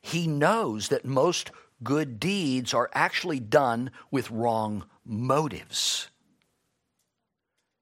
He 0.00 0.26
knows 0.26 0.88
that 0.88 1.04
most 1.04 1.50
good 1.84 2.18
deeds 2.18 2.72
are 2.72 2.88
actually 2.94 3.40
done 3.40 3.90
with 4.10 4.30
wrong 4.30 4.86
motives. 5.04 6.08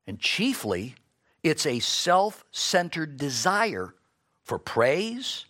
And 0.08 0.18
chiefly, 0.18 0.96
it's 1.44 1.66
a 1.66 1.78
self 1.78 2.44
centered 2.50 3.16
desire 3.16 3.94
for 4.42 4.58
praise, 4.58 5.44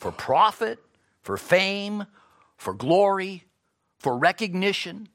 for 0.00 0.10
profit, 0.12 0.80
for 1.22 1.36
fame, 1.36 2.06
for 2.56 2.74
glory, 2.74 3.44
for 3.98 4.18
recognition 4.18 5.08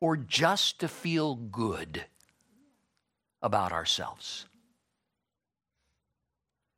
or 0.00 0.16
just 0.16 0.80
to 0.80 0.88
feel 0.88 1.36
good 1.36 2.06
about 3.42 3.72
ourselves. 3.72 4.46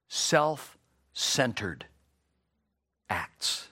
Self 0.09 0.77
centered 1.13 1.87
acts. 3.11 3.69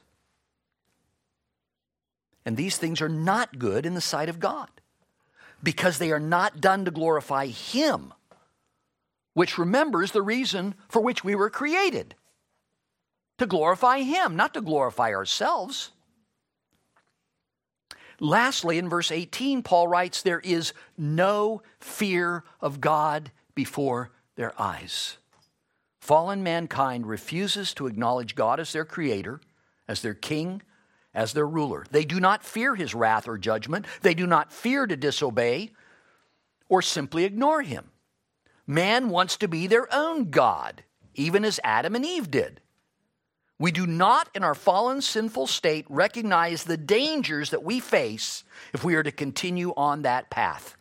And 2.44 2.56
these 2.56 2.78
things 2.78 3.00
are 3.02 3.08
not 3.08 3.58
good 3.58 3.84
in 3.86 3.94
the 3.94 4.00
sight 4.00 4.28
of 4.28 4.40
God. 4.40 4.70
because 5.62 5.98
they 5.98 6.12
are 6.12 6.20
not 6.20 6.60
done 6.60 6.84
to 6.84 6.90
glorify 6.92 7.46
Him, 7.46 8.12
which 9.34 9.58
remembers 9.58 10.12
the 10.12 10.22
reason 10.22 10.74
for 10.88 11.00
which 11.00 11.24
we 11.24 11.34
were 11.34 11.50
created 11.50 12.14
to 13.38 13.46
glorify 13.46 14.00
Him, 14.00 14.36
not 14.36 14.54
to 14.54 14.60
glorify 14.60 15.12
ourselves. 15.12 15.90
Lastly, 18.18 18.78
in 18.78 18.88
verse 18.88 19.10
18, 19.10 19.62
Paul 19.62 19.88
writes, 19.88 20.22
There 20.22 20.40
is 20.40 20.72
no 20.96 21.62
fear 21.80 22.44
of 22.60 22.80
God 22.80 23.30
before 23.54 24.10
their 24.36 24.58
eyes. 24.60 25.18
Fallen 26.00 26.42
mankind 26.42 27.06
refuses 27.06 27.74
to 27.74 27.86
acknowledge 27.86 28.34
God 28.34 28.60
as 28.60 28.72
their 28.72 28.84
creator, 28.84 29.40
as 29.88 30.02
their 30.02 30.14
king, 30.14 30.62
as 31.12 31.32
their 31.32 31.46
ruler. 31.46 31.84
They 31.90 32.04
do 32.04 32.20
not 32.20 32.44
fear 32.44 32.74
his 32.74 32.94
wrath 32.94 33.26
or 33.26 33.38
judgment. 33.38 33.86
They 34.02 34.14
do 34.14 34.26
not 34.26 34.52
fear 34.52 34.86
to 34.86 34.96
disobey 34.96 35.72
or 36.68 36.82
simply 36.82 37.24
ignore 37.24 37.62
him. 37.62 37.90
Man 38.66 39.08
wants 39.08 39.36
to 39.38 39.48
be 39.48 39.66
their 39.66 39.92
own 39.92 40.30
God, 40.30 40.84
even 41.14 41.44
as 41.44 41.60
Adam 41.64 41.94
and 41.94 42.04
Eve 42.04 42.30
did. 42.30 42.60
We 43.58 43.72
do 43.72 43.86
not, 43.86 44.28
in 44.34 44.44
our 44.44 44.54
fallen 44.54 45.00
sinful 45.00 45.46
state, 45.46 45.86
recognize 45.88 46.64
the 46.64 46.76
dangers 46.76 47.50
that 47.50 47.62
we 47.62 47.80
face 47.80 48.44
if 48.74 48.84
we 48.84 48.94
are 48.96 49.02
to 49.02 49.12
continue 49.12 49.72
on 49.76 50.02
that 50.02 50.28
path. 50.28 50.76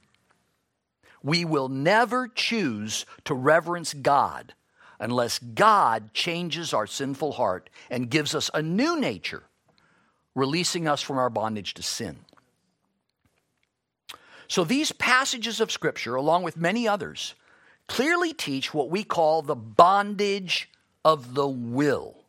We 1.23 1.45
will 1.45 1.69
never 1.69 2.27
choose 2.27 3.05
to 3.23 3.33
reverence 3.33 3.93
God 3.93 4.53
unless 4.99 5.39
God 5.39 6.13
changes 6.13 6.73
our 6.73 6.85
sinful 6.85 7.33
heart 7.33 7.69
and 7.89 8.09
gives 8.09 8.35
us 8.35 8.51
a 8.53 8.61
new 8.61 8.99
nature, 8.99 9.43
releasing 10.35 10.87
us 10.87 11.01
from 11.01 11.17
our 11.17 11.29
bondage 11.29 11.73
to 11.75 11.83
sin. 11.83 12.19
So, 14.47 14.63
these 14.63 14.91
passages 14.91 15.59
of 15.59 15.71
Scripture, 15.71 16.15
along 16.15 16.43
with 16.43 16.57
many 16.57 16.87
others, 16.87 17.33
clearly 17.87 18.33
teach 18.33 18.73
what 18.73 18.89
we 18.89 19.03
call 19.03 19.41
the 19.41 19.55
bondage 19.55 20.69
of 21.03 21.33
the 21.33 21.47
will. 21.47 22.24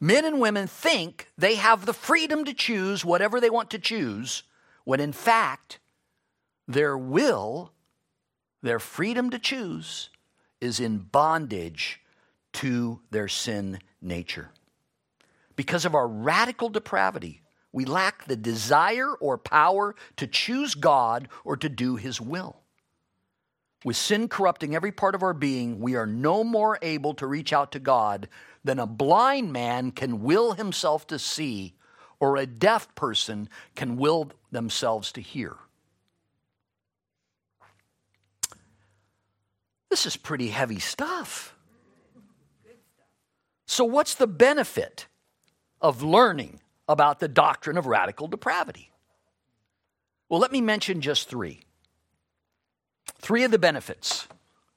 Men 0.00 0.24
and 0.24 0.40
women 0.40 0.66
think 0.66 1.28
they 1.38 1.54
have 1.54 1.86
the 1.86 1.92
freedom 1.92 2.44
to 2.44 2.54
choose 2.54 3.04
whatever 3.04 3.40
they 3.40 3.50
want 3.50 3.70
to 3.70 3.78
choose, 3.78 4.42
when 4.84 5.00
in 5.00 5.12
fact, 5.12 5.78
their 6.68 6.98
will, 6.98 7.72
their 8.62 8.78
freedom 8.78 9.30
to 9.30 9.38
choose, 9.38 10.10
is 10.60 10.80
in 10.80 10.98
bondage 10.98 12.00
to 12.52 13.00
their 13.10 13.28
sin 13.28 13.78
nature. 14.00 14.50
Because 15.54 15.84
of 15.84 15.94
our 15.94 16.06
radical 16.08 16.68
depravity, 16.68 17.42
we 17.72 17.84
lack 17.84 18.26
the 18.26 18.36
desire 18.36 19.12
or 19.12 19.38
power 19.38 19.94
to 20.16 20.26
choose 20.26 20.74
God 20.74 21.28
or 21.44 21.56
to 21.56 21.68
do 21.68 21.96
His 21.96 22.20
will. 22.20 22.56
With 23.84 23.96
sin 23.96 24.28
corrupting 24.28 24.74
every 24.74 24.92
part 24.92 25.14
of 25.14 25.22
our 25.22 25.34
being, 25.34 25.78
we 25.78 25.94
are 25.94 26.06
no 26.06 26.42
more 26.42 26.78
able 26.82 27.14
to 27.14 27.26
reach 27.26 27.52
out 27.52 27.72
to 27.72 27.78
God 27.78 28.28
than 28.66 28.78
a 28.78 28.86
blind 28.86 29.52
man 29.52 29.90
can 29.92 30.22
will 30.22 30.52
himself 30.52 31.06
to 31.06 31.18
see 31.18 31.74
or 32.18 32.36
a 32.36 32.46
deaf 32.46 32.94
person 32.94 33.48
can 33.74 33.96
will 33.96 34.30
themselves 34.50 35.12
to 35.12 35.20
hear. 35.20 35.56
This 39.88 40.06
is 40.06 40.16
pretty 40.16 40.48
heavy 40.48 40.78
stuff. 40.78 41.54
So, 43.66 43.84
what's 43.84 44.14
the 44.14 44.26
benefit 44.26 45.06
of 45.80 46.02
learning 46.02 46.60
about 46.88 47.20
the 47.20 47.28
doctrine 47.28 47.76
of 47.76 47.86
radical 47.86 48.28
depravity? 48.28 48.90
Well, 50.28 50.40
let 50.40 50.52
me 50.52 50.60
mention 50.60 51.00
just 51.00 51.28
three. 51.28 51.62
Three 53.18 53.44
of 53.44 53.50
the 53.50 53.58
benefits 53.58 54.26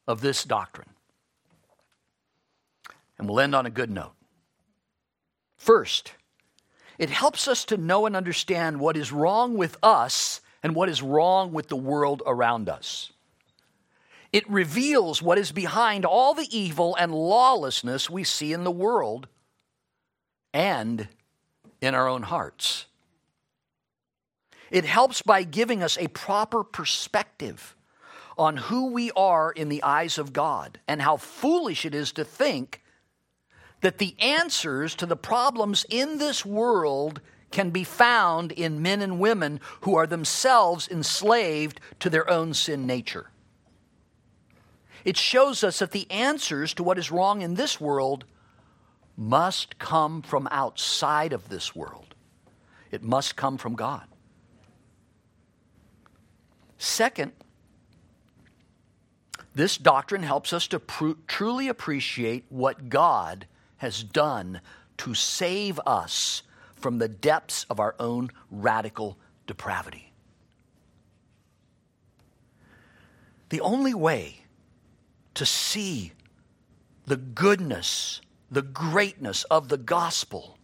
of 0.07 0.21
this 0.21 0.43
doctrine. 0.43 0.89
And 3.19 3.27
we'll 3.27 3.41
end 3.41 3.53
on 3.53 3.65
a 3.65 3.69
good 3.69 3.91
note. 3.91 4.13
First, 5.57 6.13
it 6.97 7.09
helps 7.09 7.47
us 7.47 7.65
to 7.65 7.77
know 7.77 8.05
and 8.05 8.15
understand 8.15 8.79
what 8.79 8.97
is 8.97 9.11
wrong 9.11 9.55
with 9.55 9.77
us 9.83 10.41
and 10.63 10.73
what 10.73 10.89
is 10.89 11.01
wrong 11.01 11.51
with 11.51 11.67
the 11.67 11.75
world 11.75 12.23
around 12.25 12.69
us. 12.69 13.11
It 14.31 14.49
reveals 14.49 15.21
what 15.21 15.37
is 15.37 15.51
behind 15.51 16.05
all 16.05 16.33
the 16.33 16.47
evil 16.51 16.95
and 16.95 17.13
lawlessness 17.13 18.09
we 18.09 18.23
see 18.23 18.53
in 18.53 18.63
the 18.63 18.71
world 18.71 19.27
and 20.53 21.07
in 21.81 21.95
our 21.95 22.07
own 22.07 22.23
hearts. 22.23 22.85
It 24.71 24.85
helps 24.85 25.21
by 25.21 25.43
giving 25.43 25.81
us 25.81 25.97
a 25.97 26.07
proper 26.09 26.63
perspective 26.63 27.75
on 28.37 28.55
who 28.55 28.91
we 28.91 29.11
are 29.11 29.51
in 29.51 29.67
the 29.67 29.83
eyes 29.83 30.17
of 30.17 30.31
God 30.31 30.79
and 30.87 31.01
how 31.01 31.17
foolish 31.17 31.85
it 31.85 31.95
is 31.95 32.11
to 32.13 32.23
think 32.23 32.81
that 33.81 33.97
the 33.97 34.15
answers 34.19 34.95
to 34.95 35.05
the 35.05 35.15
problems 35.15 35.85
in 35.89 36.17
this 36.17 36.45
world 36.45 37.21
can 37.51 37.69
be 37.71 37.83
found 37.83 38.51
in 38.51 38.81
men 38.81 39.01
and 39.01 39.19
women 39.19 39.59
who 39.81 39.95
are 39.95 40.07
themselves 40.07 40.87
enslaved 40.87 41.79
to 41.99 42.09
their 42.09 42.29
own 42.29 42.53
sin 42.53 42.85
nature. 42.85 43.29
It 45.05 45.17
shows 45.17 45.63
us 45.63 45.79
that 45.79 45.91
the 45.91 46.09
answers 46.11 46.73
to 46.75 46.83
what 46.83 46.99
is 46.99 47.11
wrong 47.11 47.41
in 47.41 47.55
this 47.55 47.79
world 47.79 48.25
must 49.17 49.79
come 49.79 50.21
from 50.21 50.47
outside 50.51 51.33
of 51.33 51.49
this 51.49 51.75
world. 51.75 52.15
It 52.91 53.03
must 53.03 53.35
come 53.35 53.57
from 53.57 53.75
God. 53.75 54.03
Second, 56.77 57.33
this 59.53 59.77
doctrine 59.77 60.23
helps 60.23 60.53
us 60.53 60.67
to 60.67 60.79
pr- 60.79 61.11
truly 61.27 61.67
appreciate 61.67 62.45
what 62.49 62.89
God 62.89 63.45
has 63.79 64.03
done 64.03 64.61
to 64.97 65.13
save 65.13 65.79
us 65.85 66.43
from 66.75 66.99
the 66.99 67.07
depths 67.07 67.65
of 67.69 67.79
our 67.79 67.95
own 67.99 68.29
radical 68.49 69.17
depravity. 69.47 70.13
The 73.49 73.61
only 73.61 73.93
way 73.93 74.41
to 75.33 75.45
see 75.45 76.13
the 77.05 77.17
goodness, 77.17 78.21
the 78.51 78.61
greatness 78.61 79.43
of 79.45 79.69
the 79.69 79.77
gospel 79.77 80.57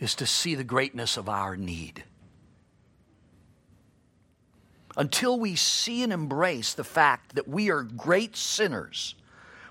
is 0.00 0.14
to 0.16 0.26
see 0.26 0.54
the 0.54 0.64
greatness 0.64 1.16
of 1.16 1.28
our 1.28 1.56
need. 1.56 2.04
Until 4.96 5.38
we 5.38 5.54
see 5.54 6.02
and 6.02 6.12
embrace 6.12 6.74
the 6.74 6.84
fact 6.84 7.36
that 7.36 7.46
we 7.46 7.70
are 7.70 7.82
great 7.82 8.36
sinners 8.36 9.14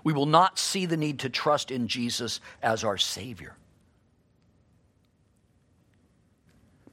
we 0.08 0.14
will 0.14 0.26
not 0.26 0.58
see 0.58 0.86
the 0.86 0.96
need 0.96 1.20
to 1.20 1.30
trust 1.30 1.70
in 1.70 1.90
Jesus 1.90 2.40
as 2.64 2.86
our 2.86 2.98
Savior. 2.98 3.58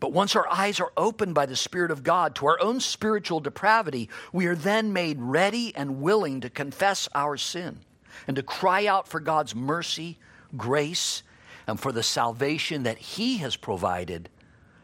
But 0.00 0.10
once 0.12 0.34
our 0.34 0.48
eyes 0.50 0.80
are 0.80 0.90
opened 0.96 1.32
by 1.32 1.46
the 1.46 1.54
Spirit 1.54 1.92
of 1.92 2.02
God 2.02 2.34
to 2.34 2.46
our 2.46 2.60
own 2.60 2.80
spiritual 2.80 3.38
depravity, 3.38 4.10
we 4.32 4.46
are 4.46 4.56
then 4.56 4.92
made 4.92 5.20
ready 5.20 5.72
and 5.76 6.02
willing 6.02 6.40
to 6.40 6.50
confess 6.50 7.08
our 7.14 7.36
sin 7.36 7.78
and 8.26 8.34
to 8.34 8.42
cry 8.42 8.84
out 8.86 9.06
for 9.06 9.20
God's 9.20 9.54
mercy, 9.54 10.18
grace, 10.56 11.22
and 11.68 11.78
for 11.78 11.92
the 11.92 12.02
salvation 12.02 12.82
that 12.82 12.98
He 12.98 13.36
has 13.36 13.54
provided 13.54 14.28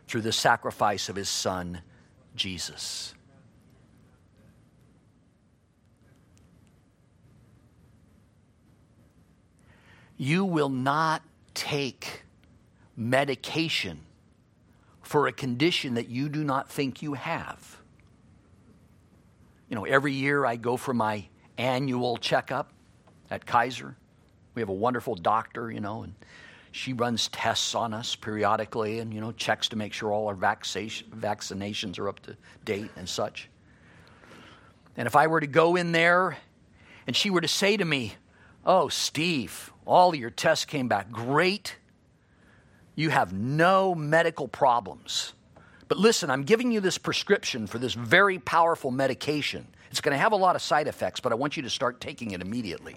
through 0.06 0.20
the 0.20 0.30
sacrifice 0.30 1.08
of 1.08 1.16
His 1.16 1.28
Son, 1.28 1.80
Jesus. 2.36 3.12
You 10.20 10.44
will 10.44 10.68
not 10.68 11.22
take 11.54 12.24
medication 12.94 14.00
for 15.00 15.26
a 15.26 15.32
condition 15.32 15.94
that 15.94 16.10
you 16.10 16.28
do 16.28 16.44
not 16.44 16.68
think 16.68 17.00
you 17.00 17.14
have. 17.14 17.78
You 19.70 19.76
know, 19.76 19.86
every 19.86 20.12
year 20.12 20.44
I 20.44 20.56
go 20.56 20.76
for 20.76 20.92
my 20.92 21.24
annual 21.56 22.18
checkup 22.18 22.70
at 23.30 23.46
Kaiser. 23.46 23.96
We 24.54 24.60
have 24.60 24.68
a 24.68 24.74
wonderful 24.74 25.14
doctor, 25.14 25.70
you 25.70 25.80
know, 25.80 26.02
and 26.02 26.14
she 26.70 26.92
runs 26.92 27.28
tests 27.28 27.74
on 27.74 27.94
us 27.94 28.14
periodically 28.14 28.98
and, 28.98 29.14
you 29.14 29.22
know, 29.22 29.32
checks 29.32 29.70
to 29.70 29.76
make 29.76 29.94
sure 29.94 30.12
all 30.12 30.26
our 30.26 30.36
vaccinations 30.36 31.98
are 31.98 32.10
up 32.10 32.20
to 32.20 32.36
date 32.66 32.90
and 32.94 33.08
such. 33.08 33.48
And 34.98 35.06
if 35.06 35.16
I 35.16 35.28
were 35.28 35.40
to 35.40 35.46
go 35.46 35.76
in 35.76 35.92
there 35.92 36.36
and 37.06 37.16
she 37.16 37.30
were 37.30 37.40
to 37.40 37.48
say 37.48 37.78
to 37.78 37.86
me, 37.86 38.16
Oh, 38.66 38.88
Steve, 38.88 39.69
all 39.86 40.14
your 40.14 40.30
tests 40.30 40.64
came 40.64 40.88
back 40.88 41.10
great. 41.10 41.76
You 42.94 43.10
have 43.10 43.32
no 43.32 43.94
medical 43.94 44.48
problems. 44.48 45.32
But 45.88 45.98
listen, 45.98 46.30
I'm 46.30 46.44
giving 46.44 46.70
you 46.70 46.80
this 46.80 46.98
prescription 46.98 47.66
for 47.66 47.78
this 47.78 47.94
very 47.94 48.38
powerful 48.38 48.90
medication. 48.90 49.66
It's 49.90 50.00
going 50.00 50.14
to 50.14 50.18
have 50.18 50.32
a 50.32 50.36
lot 50.36 50.54
of 50.54 50.62
side 50.62 50.86
effects, 50.86 51.20
but 51.20 51.32
I 51.32 51.34
want 51.34 51.56
you 51.56 51.64
to 51.64 51.70
start 51.70 52.00
taking 52.00 52.30
it 52.30 52.40
immediately. 52.40 52.96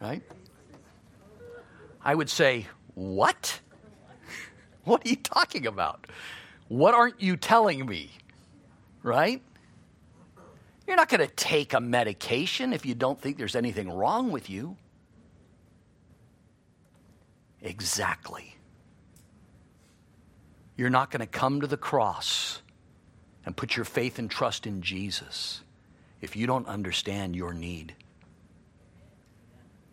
Right? 0.00 0.22
I 2.04 2.14
would 2.14 2.30
say, 2.30 2.66
What? 2.94 3.60
What 4.84 5.04
are 5.04 5.08
you 5.08 5.16
talking 5.16 5.66
about? 5.66 6.06
What 6.68 6.94
aren't 6.94 7.20
you 7.20 7.36
telling 7.36 7.84
me? 7.84 8.10
right? 9.02 9.42
You're 10.86 10.96
not 10.96 11.08
going 11.08 11.26
to 11.26 11.34
take 11.34 11.74
a 11.74 11.80
medication 11.80 12.72
if 12.72 12.86
you 12.86 12.94
don't 12.94 13.20
think 13.20 13.36
there's 13.36 13.56
anything 13.56 13.90
wrong 13.90 14.30
with 14.30 14.48
you. 14.48 14.76
Exactly. 17.62 18.56
You're 20.76 20.90
not 20.90 21.10
going 21.10 21.20
to 21.20 21.26
come 21.26 21.60
to 21.60 21.66
the 21.66 21.76
cross 21.76 22.62
and 23.44 23.56
put 23.56 23.76
your 23.76 23.84
faith 23.84 24.18
and 24.18 24.30
trust 24.30 24.66
in 24.66 24.82
Jesus 24.82 25.62
if 26.20 26.36
you 26.36 26.46
don't 26.46 26.68
understand 26.68 27.34
your 27.34 27.52
need. 27.52 27.94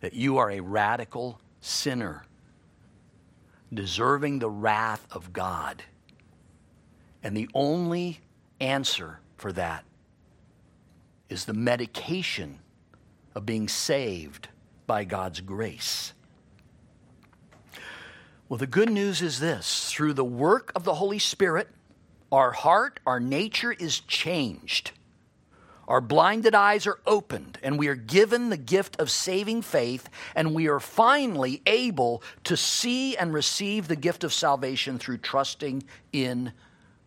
That 0.00 0.14
you 0.14 0.38
are 0.38 0.50
a 0.50 0.60
radical 0.60 1.40
sinner, 1.60 2.24
deserving 3.72 4.38
the 4.38 4.50
wrath 4.50 5.06
of 5.10 5.32
God. 5.32 5.82
And 7.22 7.36
the 7.36 7.48
only 7.54 8.20
answer 8.60 9.18
for 9.36 9.52
that 9.52 9.84
is 11.28 11.44
the 11.44 11.54
medication 11.54 12.60
of 13.34 13.44
being 13.44 13.68
saved 13.68 14.48
by 14.86 15.04
God's 15.04 15.40
grace. 15.40 16.12
Well, 18.48 18.58
the 18.58 18.66
good 18.68 18.90
news 18.90 19.22
is 19.22 19.40
this 19.40 19.90
through 19.90 20.12
the 20.12 20.24
work 20.24 20.70
of 20.76 20.84
the 20.84 20.94
Holy 20.94 21.18
Spirit, 21.18 21.68
our 22.30 22.52
heart, 22.52 23.00
our 23.04 23.18
nature 23.18 23.72
is 23.72 23.98
changed. 24.00 24.92
Our 25.88 26.00
blinded 26.00 26.54
eyes 26.54 26.86
are 26.86 27.00
opened, 27.06 27.58
and 27.62 27.76
we 27.76 27.88
are 27.88 27.96
given 27.96 28.50
the 28.50 28.56
gift 28.56 29.00
of 29.00 29.10
saving 29.10 29.62
faith, 29.62 30.08
and 30.34 30.54
we 30.54 30.68
are 30.68 30.78
finally 30.78 31.60
able 31.66 32.22
to 32.44 32.56
see 32.56 33.16
and 33.16 33.32
receive 33.32 33.88
the 33.88 33.96
gift 33.96 34.22
of 34.22 34.32
salvation 34.32 34.98
through 34.98 35.18
trusting 35.18 35.82
in 36.12 36.52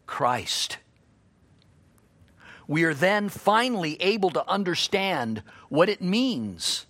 Christ. 0.05 0.77
We 2.67 2.83
are 2.83 2.93
then 2.93 3.29
finally 3.29 3.95
able 4.01 4.29
to 4.31 4.49
understand 4.49 5.41
what 5.69 5.87
it 5.87 6.01
means 6.01 6.85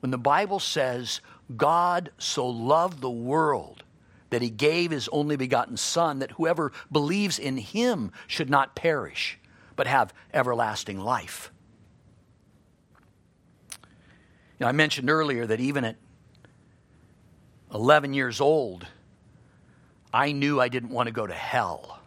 when 0.00 0.10
the 0.10 0.18
Bible 0.18 0.60
says, 0.60 1.22
God 1.56 2.10
so 2.18 2.46
loved 2.46 3.00
the 3.00 3.10
world 3.10 3.84
that 4.30 4.42
he 4.42 4.50
gave 4.50 4.90
his 4.90 5.08
only 5.08 5.36
begotten 5.36 5.76
Son, 5.76 6.18
that 6.18 6.32
whoever 6.32 6.72
believes 6.90 7.38
in 7.38 7.56
him 7.56 8.10
should 8.26 8.50
not 8.50 8.74
perish, 8.74 9.38
but 9.76 9.86
have 9.86 10.12
everlasting 10.32 10.98
life. 10.98 11.50
I 14.60 14.72
mentioned 14.72 15.10
earlier 15.10 15.46
that 15.46 15.60
even 15.60 15.84
at 15.84 15.96
11 17.74 18.14
years 18.14 18.40
old, 18.40 18.86
I 20.10 20.32
knew 20.32 20.58
I 20.58 20.68
didn't 20.68 20.88
want 20.88 21.08
to 21.08 21.12
go 21.12 21.26
to 21.26 21.34
hell. 21.34 22.00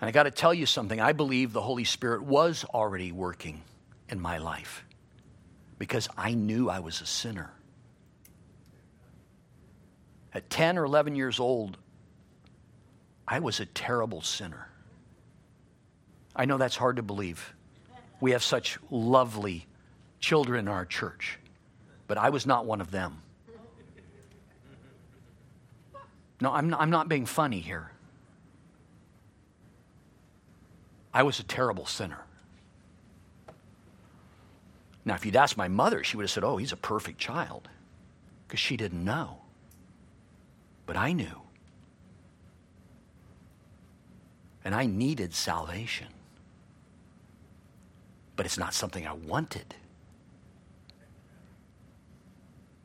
And 0.00 0.08
I 0.08 0.10
got 0.10 0.22
to 0.22 0.30
tell 0.30 0.54
you 0.54 0.64
something. 0.64 1.00
I 1.00 1.12
believe 1.12 1.52
the 1.52 1.60
Holy 1.60 1.84
Spirit 1.84 2.22
was 2.22 2.64
already 2.64 3.12
working 3.12 3.62
in 4.08 4.18
my 4.20 4.38
life 4.38 4.84
because 5.78 6.08
I 6.16 6.34
knew 6.34 6.68
I 6.68 6.80
was 6.80 7.00
a 7.00 7.06
sinner. 7.06 7.52
At 10.34 10.50
10 10.50 10.76
or 10.76 10.84
11 10.84 11.14
years 11.14 11.40
old, 11.40 11.78
I 13.26 13.38
was 13.38 13.60
a 13.60 13.66
terrible 13.66 14.20
sinner. 14.20 14.68
I 16.34 16.44
know 16.44 16.58
that's 16.58 16.76
hard 16.76 16.96
to 16.96 17.02
believe. 17.02 17.54
We 18.20 18.32
have 18.32 18.42
such 18.42 18.78
lovely 18.90 19.66
children 20.20 20.60
in 20.60 20.68
our 20.68 20.84
church, 20.84 21.38
but 22.06 22.18
I 22.18 22.30
was 22.30 22.46
not 22.46 22.66
one 22.66 22.80
of 22.80 22.90
them. 22.90 23.22
No, 26.40 26.52
I'm 26.52 26.70
not, 26.70 26.80
I'm 26.80 26.90
not 26.90 27.08
being 27.08 27.26
funny 27.26 27.60
here. 27.60 27.90
I 31.12 31.22
was 31.24 31.40
a 31.40 31.42
terrible 31.42 31.86
sinner. 31.86 32.27
Now, 35.08 35.14
if 35.14 35.24
you'd 35.24 35.36
asked 35.36 35.56
my 35.56 35.68
mother, 35.68 36.04
she 36.04 36.18
would 36.18 36.24
have 36.24 36.30
said, 36.30 36.44
Oh, 36.44 36.58
he's 36.58 36.70
a 36.70 36.76
perfect 36.76 37.18
child, 37.18 37.66
because 38.46 38.60
she 38.60 38.76
didn't 38.76 39.02
know. 39.02 39.38
But 40.84 40.98
I 40.98 41.14
knew. 41.14 41.40
And 44.66 44.74
I 44.74 44.84
needed 44.84 45.32
salvation. 45.32 46.08
But 48.36 48.44
it's 48.44 48.58
not 48.58 48.74
something 48.74 49.06
I 49.06 49.14
wanted. 49.14 49.74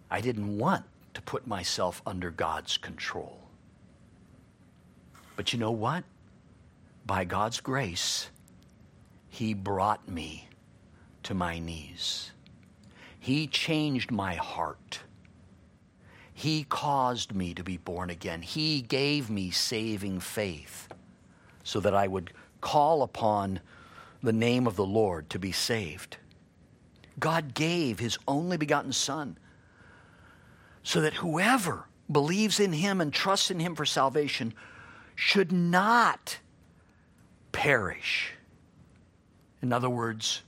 I 0.10 0.22
didn't 0.22 0.58
want 0.58 0.86
to 1.16 1.22
put 1.22 1.46
myself 1.46 2.02
under 2.06 2.32
God's 2.32 2.78
control. 2.78 3.38
But 5.36 5.52
you 5.52 5.60
know 5.60 5.72
what? 5.72 6.06
By 7.06 7.26
God's 7.26 7.60
grace, 7.60 8.30
He 9.28 9.54
brought 9.54 10.08
me 10.08 10.48
to 11.24 11.34
my 11.34 11.60
knees. 11.60 12.32
He 13.20 13.48
changed 13.48 14.12
my 14.12 14.36
heart. 14.36 15.00
He 16.34 16.64
caused 16.64 17.34
me 17.34 17.54
to 17.54 17.64
be 17.64 17.78
born 17.78 18.10
again. 18.10 18.42
He 18.42 18.82
gave 18.82 19.30
me 19.30 19.52
saving 19.52 20.20
faith 20.20 20.90
so 21.64 21.80
that 21.80 21.94
I 21.94 22.08
would 22.08 22.34
call 22.60 23.04
upon 23.04 23.60
the 24.22 24.34
name 24.34 24.68
of 24.68 24.76
the 24.76 24.86
Lord 24.86 25.30
to 25.30 25.40
be 25.40 25.52
saved. 25.52 26.18
God 27.20 27.54
gave 27.54 28.00
His 28.00 28.18
only 28.28 28.58
begotten 28.58 28.94
Son 28.94 29.38
so 30.82 31.02
that 31.02 31.14
whoever 31.16 31.86
believes 32.12 32.60
in 32.60 32.74
Him 32.74 33.00
and 33.00 33.14
trusts 33.14 33.52
in 33.52 33.60
Him 33.60 33.76
for 33.76 33.86
salvation 33.86 34.54
should 35.16 35.52
not 35.52 36.40
perish. 37.52 38.34
In 39.62 39.72
other 39.72 39.90
words, 39.90 40.42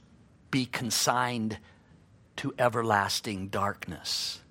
be 0.51 0.65
consigned 0.65 1.59
to 2.37 2.53
everlasting 2.59 3.47
darkness, 3.47 4.41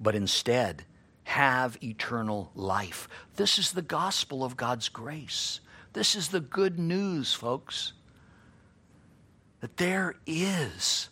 but 0.00 0.14
instead 0.14 0.84
have 1.24 1.76
eternal 1.82 2.50
life. 2.54 3.08
This 3.36 3.58
is 3.58 3.72
the 3.72 3.82
gospel 3.82 4.44
of 4.44 4.56
God's 4.56 4.88
grace. 4.88 5.60
This 5.92 6.14
is 6.14 6.28
the 6.28 6.40
good 6.40 6.78
news, 6.78 7.34
folks. 7.34 7.92
That 9.60 9.76
there 9.76 10.14
is 10.26 11.08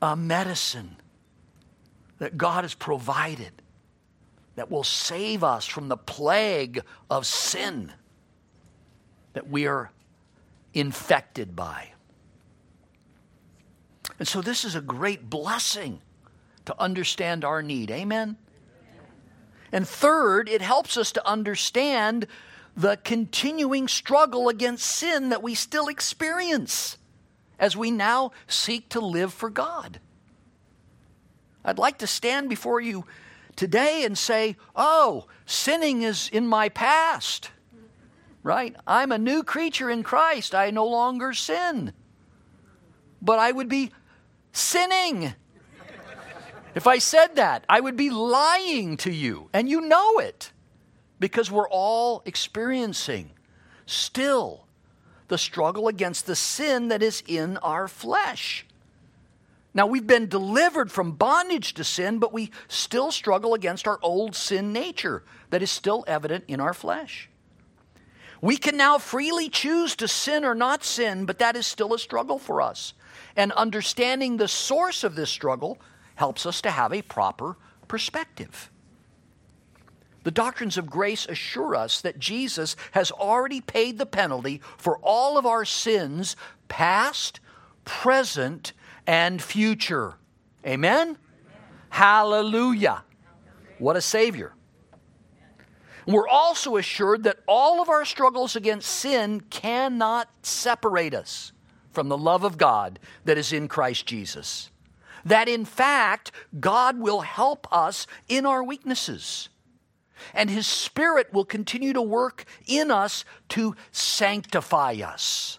a 0.00 0.16
medicine 0.16 0.96
that 2.18 2.36
God 2.36 2.64
has 2.64 2.74
provided 2.74 3.52
that 4.56 4.70
will 4.70 4.84
save 4.84 5.44
us 5.44 5.66
from 5.66 5.88
the 5.88 5.96
plague 5.96 6.82
of 7.10 7.26
sin 7.26 7.92
that 9.32 9.48
we 9.48 9.66
are 9.66 9.90
infected 10.74 11.56
by. 11.56 11.92
And 14.22 14.28
so 14.28 14.40
this 14.40 14.64
is 14.64 14.76
a 14.76 14.80
great 14.80 15.28
blessing 15.28 16.00
to 16.66 16.80
understand 16.80 17.44
our 17.44 17.60
need. 17.60 17.90
Amen? 17.90 18.36
And 19.72 19.84
third, 19.84 20.48
it 20.48 20.62
helps 20.62 20.96
us 20.96 21.10
to 21.10 21.28
understand 21.28 22.28
the 22.76 23.00
continuing 23.02 23.88
struggle 23.88 24.48
against 24.48 24.86
sin 24.86 25.30
that 25.30 25.42
we 25.42 25.56
still 25.56 25.88
experience 25.88 26.98
as 27.58 27.76
we 27.76 27.90
now 27.90 28.30
seek 28.46 28.88
to 28.90 29.00
live 29.00 29.34
for 29.34 29.50
God. 29.50 29.98
I'd 31.64 31.80
like 31.80 31.98
to 31.98 32.06
stand 32.06 32.48
before 32.48 32.80
you 32.80 33.04
today 33.56 34.04
and 34.04 34.16
say, 34.16 34.54
Oh, 34.76 35.26
sinning 35.46 36.02
is 36.02 36.30
in 36.32 36.46
my 36.46 36.68
past, 36.68 37.50
right? 38.44 38.76
I'm 38.86 39.10
a 39.10 39.18
new 39.18 39.42
creature 39.42 39.90
in 39.90 40.04
Christ. 40.04 40.54
I 40.54 40.70
no 40.70 40.86
longer 40.86 41.32
sin. 41.32 41.92
But 43.20 43.40
I 43.40 43.50
would 43.50 43.68
be 43.68 43.90
sinning. 44.52 45.34
If 46.74 46.86
I 46.86 46.98
said 46.98 47.36
that, 47.36 47.64
I 47.68 47.80
would 47.80 47.96
be 47.96 48.10
lying 48.10 48.96
to 48.98 49.10
you, 49.10 49.48
and 49.52 49.68
you 49.68 49.80
know 49.80 50.18
it, 50.18 50.52
because 51.18 51.50
we're 51.50 51.68
all 51.68 52.22
experiencing 52.24 53.30
still 53.84 54.66
the 55.28 55.38
struggle 55.38 55.88
against 55.88 56.26
the 56.26 56.36
sin 56.36 56.88
that 56.88 57.02
is 57.02 57.22
in 57.26 57.56
our 57.58 57.88
flesh. 57.88 58.66
Now, 59.74 59.86
we've 59.86 60.06
been 60.06 60.28
delivered 60.28 60.92
from 60.92 61.12
bondage 61.12 61.74
to 61.74 61.84
sin, 61.84 62.18
but 62.18 62.32
we 62.32 62.50
still 62.68 63.10
struggle 63.10 63.54
against 63.54 63.88
our 63.88 63.98
old 64.02 64.36
sin 64.36 64.72
nature 64.72 65.22
that 65.48 65.62
is 65.62 65.70
still 65.70 66.04
evident 66.06 66.44
in 66.48 66.60
our 66.60 66.74
flesh. 66.74 67.30
We 68.42 68.56
can 68.56 68.76
now 68.76 68.98
freely 68.98 69.48
choose 69.48 69.96
to 69.96 70.08
sin 70.08 70.44
or 70.44 70.54
not 70.54 70.84
sin, 70.84 71.24
but 71.24 71.38
that 71.38 71.56
is 71.56 71.66
still 71.66 71.94
a 71.94 71.98
struggle 71.98 72.38
for 72.38 72.60
us. 72.60 72.92
And 73.36 73.52
understanding 73.52 74.36
the 74.36 74.48
source 74.48 75.04
of 75.04 75.14
this 75.14 75.30
struggle 75.30 75.78
helps 76.14 76.46
us 76.46 76.60
to 76.62 76.70
have 76.70 76.92
a 76.92 77.02
proper 77.02 77.56
perspective. 77.88 78.70
The 80.24 80.30
doctrines 80.30 80.78
of 80.78 80.88
grace 80.88 81.26
assure 81.26 81.74
us 81.74 82.00
that 82.00 82.18
Jesus 82.18 82.76
has 82.92 83.10
already 83.10 83.60
paid 83.60 83.98
the 83.98 84.06
penalty 84.06 84.60
for 84.76 84.98
all 84.98 85.36
of 85.36 85.46
our 85.46 85.64
sins, 85.64 86.36
past, 86.68 87.40
present, 87.84 88.72
and 89.06 89.42
future. 89.42 90.14
Amen? 90.64 91.18
Hallelujah. 91.90 93.02
What 93.78 93.96
a 93.96 94.00
Savior. 94.00 94.52
We're 96.06 96.28
also 96.28 96.76
assured 96.76 97.24
that 97.24 97.38
all 97.46 97.80
of 97.80 97.88
our 97.88 98.04
struggles 98.04 98.56
against 98.56 98.88
sin 98.88 99.40
cannot 99.50 100.28
separate 100.42 101.14
us 101.14 101.52
from 101.92 102.08
the 102.08 102.18
love 102.18 102.44
of 102.44 102.58
God 102.58 102.98
that 103.24 103.38
is 103.38 103.52
in 103.52 103.68
Christ 103.68 104.06
Jesus. 104.06 104.70
That 105.24 105.48
in 105.48 105.64
fact, 105.64 106.32
God 106.58 106.98
will 106.98 107.20
help 107.20 107.66
us 107.72 108.06
in 108.28 108.46
our 108.46 108.62
weaknesses. 108.62 109.48
And 110.34 110.50
His 110.50 110.66
Spirit 110.66 111.32
will 111.32 111.44
continue 111.44 111.92
to 111.92 112.02
work 112.02 112.44
in 112.66 112.90
us 112.90 113.24
to 113.50 113.76
sanctify 113.90 114.94
us, 115.04 115.58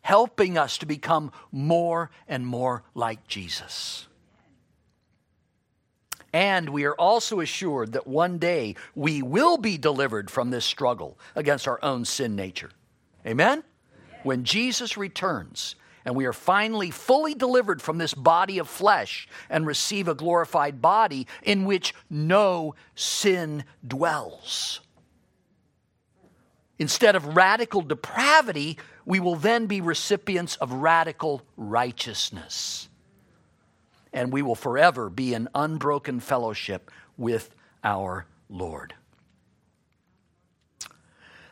helping 0.00 0.58
us 0.58 0.78
to 0.78 0.86
become 0.86 1.32
more 1.52 2.10
and 2.26 2.46
more 2.46 2.82
like 2.94 3.26
Jesus. 3.26 4.08
And 6.32 6.68
we 6.70 6.84
are 6.84 6.94
also 6.94 7.40
assured 7.40 7.92
that 7.92 8.06
one 8.06 8.38
day 8.38 8.74
we 8.94 9.22
will 9.22 9.56
be 9.56 9.78
delivered 9.78 10.30
from 10.30 10.50
this 10.50 10.64
struggle 10.64 11.18
against 11.34 11.66
our 11.66 11.82
own 11.82 12.04
sin 12.04 12.36
nature. 12.36 12.70
Amen? 13.26 13.64
When 14.22 14.44
Jesus 14.44 14.96
returns 14.96 15.74
and 16.04 16.16
we 16.16 16.26
are 16.26 16.32
finally 16.32 16.90
fully 16.90 17.34
delivered 17.34 17.82
from 17.82 17.98
this 17.98 18.14
body 18.14 18.58
of 18.58 18.68
flesh 18.68 19.28
and 19.50 19.66
receive 19.66 20.08
a 20.08 20.14
glorified 20.14 20.80
body 20.80 21.26
in 21.42 21.64
which 21.64 21.94
no 22.08 22.74
sin 22.94 23.64
dwells. 23.86 24.80
Instead 26.78 27.16
of 27.16 27.36
radical 27.36 27.82
depravity, 27.82 28.78
we 29.04 29.20
will 29.20 29.36
then 29.36 29.66
be 29.66 29.80
recipients 29.80 30.56
of 30.56 30.72
radical 30.72 31.42
righteousness 31.56 32.88
and 34.12 34.32
we 34.32 34.42
will 34.42 34.54
forever 34.54 35.10
be 35.10 35.34
in 35.34 35.48
unbroken 35.54 36.20
fellowship 36.20 36.90
with 37.16 37.54
our 37.84 38.26
Lord. 38.48 38.94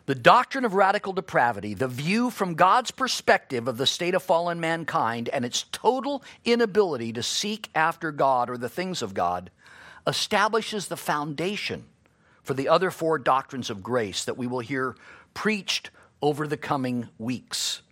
The 0.07 0.15
doctrine 0.15 0.65
of 0.65 0.75
radical 0.75 1.13
depravity, 1.13 1.75
the 1.75 1.89
view 1.89 2.31
from 2.31 2.55
God's 2.55 2.93
perspective 2.93 3.67
of 3.67 3.77
the 3.77 3.87
state 3.87 4.15
of 4.15 4.23
fallen 4.23 4.61
mankind 4.61 5.29
and 5.29 5.45
its 5.45 5.65
total 5.73 6.23
inability 6.45 7.13
to 7.13 7.25
seek 7.25 7.69
after 7.75 8.13
God 8.13 8.49
or 8.49 8.57
the 8.57 8.69
things 8.69 9.03
of 9.03 9.15
God, 9.15 9.51
establishes 10.07 10.87
the 10.87 10.97
foundation 10.97 11.87
for 12.45 12.55
the 12.55 12.69
other 12.69 12.93
four 12.93 13.19
doctrines 13.19 13.69
of 13.69 13.83
grace 13.83 14.25
that 14.25 14.39
we 14.39 14.47
will 14.47 14.61
hear 14.61 14.95
preached 15.35 15.91
over 16.23 16.47
the 16.47 16.57
coming 16.57 17.09
weeks. 17.19 17.83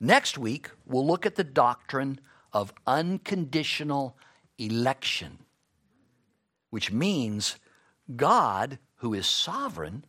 Next 0.00 0.38
week, 0.38 0.70
we'll 0.86 1.06
look 1.06 1.26
at 1.26 1.34
the 1.34 1.44
doctrine 1.44 2.20
of 2.54 2.72
unconditional 2.86 4.16
election, 4.56 5.40
which 6.70 6.90
means 6.90 7.56
God, 8.16 8.78
who 8.96 9.12
is 9.12 9.26
sovereign, 9.26 10.06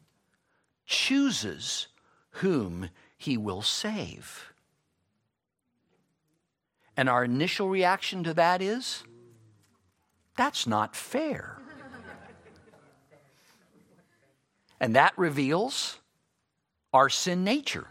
chooses 0.90 1.88
whom 2.32 2.90
he 3.16 3.38
will 3.38 3.62
save. 3.62 4.52
And 6.98 7.08
our 7.08 7.24
initial 7.24 7.70
reaction 7.70 8.24
to 8.24 8.34
that 8.34 8.62
is 8.62 9.04
that's 10.36 10.66
not 10.66 10.96
fair. 10.96 11.58
and 14.80 14.96
that 14.96 15.16
reveals 15.16 16.00
our 16.92 17.08
sin 17.08 17.44
nature 17.44 17.88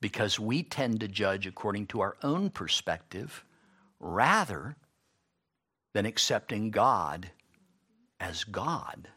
because 0.00 0.38
we 0.38 0.62
tend 0.62 1.00
to 1.00 1.08
judge 1.08 1.46
according 1.46 1.86
to 1.86 2.00
our 2.00 2.16
own 2.22 2.50
perspective 2.50 3.44
rather 3.98 4.76
than 5.94 6.04
accepting 6.04 6.70
God 6.70 7.30
as 8.18 8.44
God, 8.44 9.08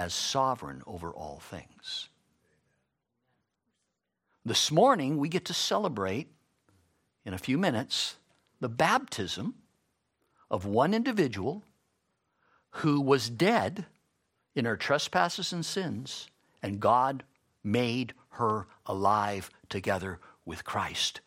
as 0.00 0.14
sovereign 0.14 0.82
over 0.86 1.10
all 1.10 1.40
things. 1.40 2.08
This 4.46 4.70
morning, 4.70 5.18
we 5.18 5.28
get 5.28 5.44
to 5.44 5.52
celebrate, 5.52 6.28
in 7.26 7.34
a 7.34 7.38
few 7.38 7.58
minutes, 7.58 8.16
the 8.60 8.68
baptism 8.70 9.56
of 10.50 10.64
one 10.64 10.94
individual 10.94 11.62
who 12.70 12.98
was 12.98 13.28
dead 13.28 13.84
in 14.54 14.64
her 14.64 14.78
trespasses 14.78 15.52
and 15.52 15.66
sins, 15.66 16.28
and 16.62 16.80
God 16.80 17.22
made 17.62 18.14
her 18.30 18.66
alive 18.86 19.50
together 19.68 20.18
with 20.46 20.64
Christ. 20.64 21.20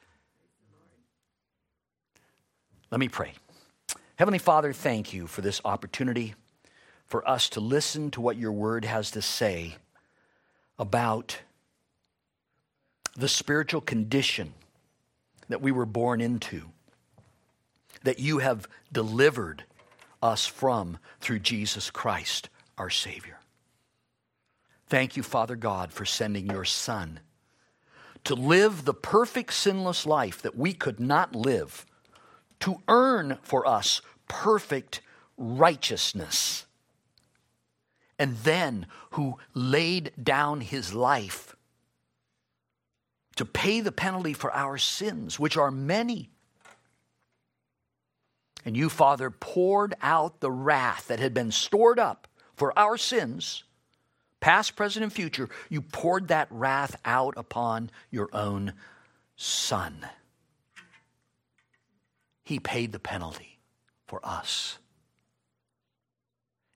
Let 2.89 2.99
me 2.99 3.07
pray. 3.07 3.33
Heavenly 4.15 4.39
Father, 4.39 4.73
thank 4.73 5.13
you 5.13 5.27
for 5.27 5.41
this 5.41 5.61
opportunity 5.63 6.33
for 7.13 7.29
us 7.29 7.47
to 7.47 7.59
listen 7.59 8.09
to 8.09 8.19
what 8.19 8.37
your 8.37 8.51
word 8.51 8.83
has 8.85 9.11
to 9.11 9.21
say 9.21 9.75
about 10.79 11.37
the 13.15 13.27
spiritual 13.27 13.81
condition 13.81 14.51
that 15.47 15.61
we 15.61 15.71
were 15.71 15.85
born 15.85 16.19
into, 16.21 16.63
that 18.01 18.17
you 18.17 18.39
have 18.39 18.67
delivered 18.91 19.63
us 20.23 20.47
from 20.47 20.97
through 21.21 21.37
Jesus 21.37 21.91
Christ, 21.91 22.49
our 22.79 22.89
Savior. 22.89 23.37
Thank 24.87 25.15
you, 25.15 25.21
Father 25.21 25.55
God, 25.55 25.93
for 25.93 26.05
sending 26.05 26.49
your 26.49 26.65
Son 26.65 27.19
to 28.23 28.33
live 28.33 28.85
the 28.85 28.93
perfect 28.95 29.53
sinless 29.53 30.07
life 30.07 30.41
that 30.41 30.57
we 30.57 30.73
could 30.73 30.99
not 30.99 31.35
live, 31.35 31.85
to 32.61 32.77
earn 32.87 33.37
for 33.43 33.67
us 33.67 34.01
perfect 34.27 35.01
righteousness, 35.37 36.65
and 38.19 38.37
then 38.37 38.87
who 39.11 39.37
laid 39.53 40.11
down 40.21 40.61
his 40.61 40.93
life 40.93 41.55
to 43.35 43.45
pay 43.45 43.81
the 43.81 43.91
penalty 43.91 44.33
for 44.33 44.51
our 44.53 44.77
sins, 44.77 45.39
which 45.39 45.57
are 45.57 45.71
many. 45.71 46.29
And 48.65 48.77
you, 48.77 48.89
Father, 48.89 49.29
poured 49.29 49.95
out 50.01 50.39
the 50.39 50.51
wrath 50.51 51.07
that 51.07 51.19
had 51.19 51.33
been 51.33 51.51
stored 51.51 51.99
up 51.99 52.27
for 52.55 52.77
our 52.77 52.97
sins 52.97 53.63
past, 54.43 54.75
present, 54.75 55.03
and 55.03 55.13
future, 55.13 55.47
you 55.69 55.81
poured 55.81 56.27
that 56.27 56.49
wrath 56.51 56.97
out 57.05 57.33
upon 57.37 57.89
your 58.11 58.27
own 58.33 58.73
Son. 59.37 60.05
He 62.43 62.59
paid 62.59 62.91
the 62.91 62.99
penalty 62.99 63.57
for 64.05 64.19
us. 64.21 64.79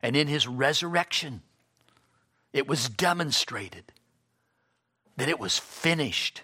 And 0.01 0.15
in 0.15 0.27
his 0.27 0.47
resurrection, 0.47 1.41
it 2.53 2.67
was 2.67 2.89
demonstrated 2.89 3.91
that 5.17 5.29
it 5.29 5.39
was 5.39 5.57
finished. 5.57 6.43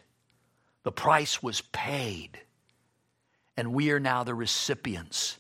The 0.84 0.92
price 0.92 1.42
was 1.44 1.62
paid. 1.62 2.42
And 3.56 3.74
we 3.74 3.92
are 3.92 4.00
now 4.00 4.24
the 4.24 4.34
recipients, 4.34 5.38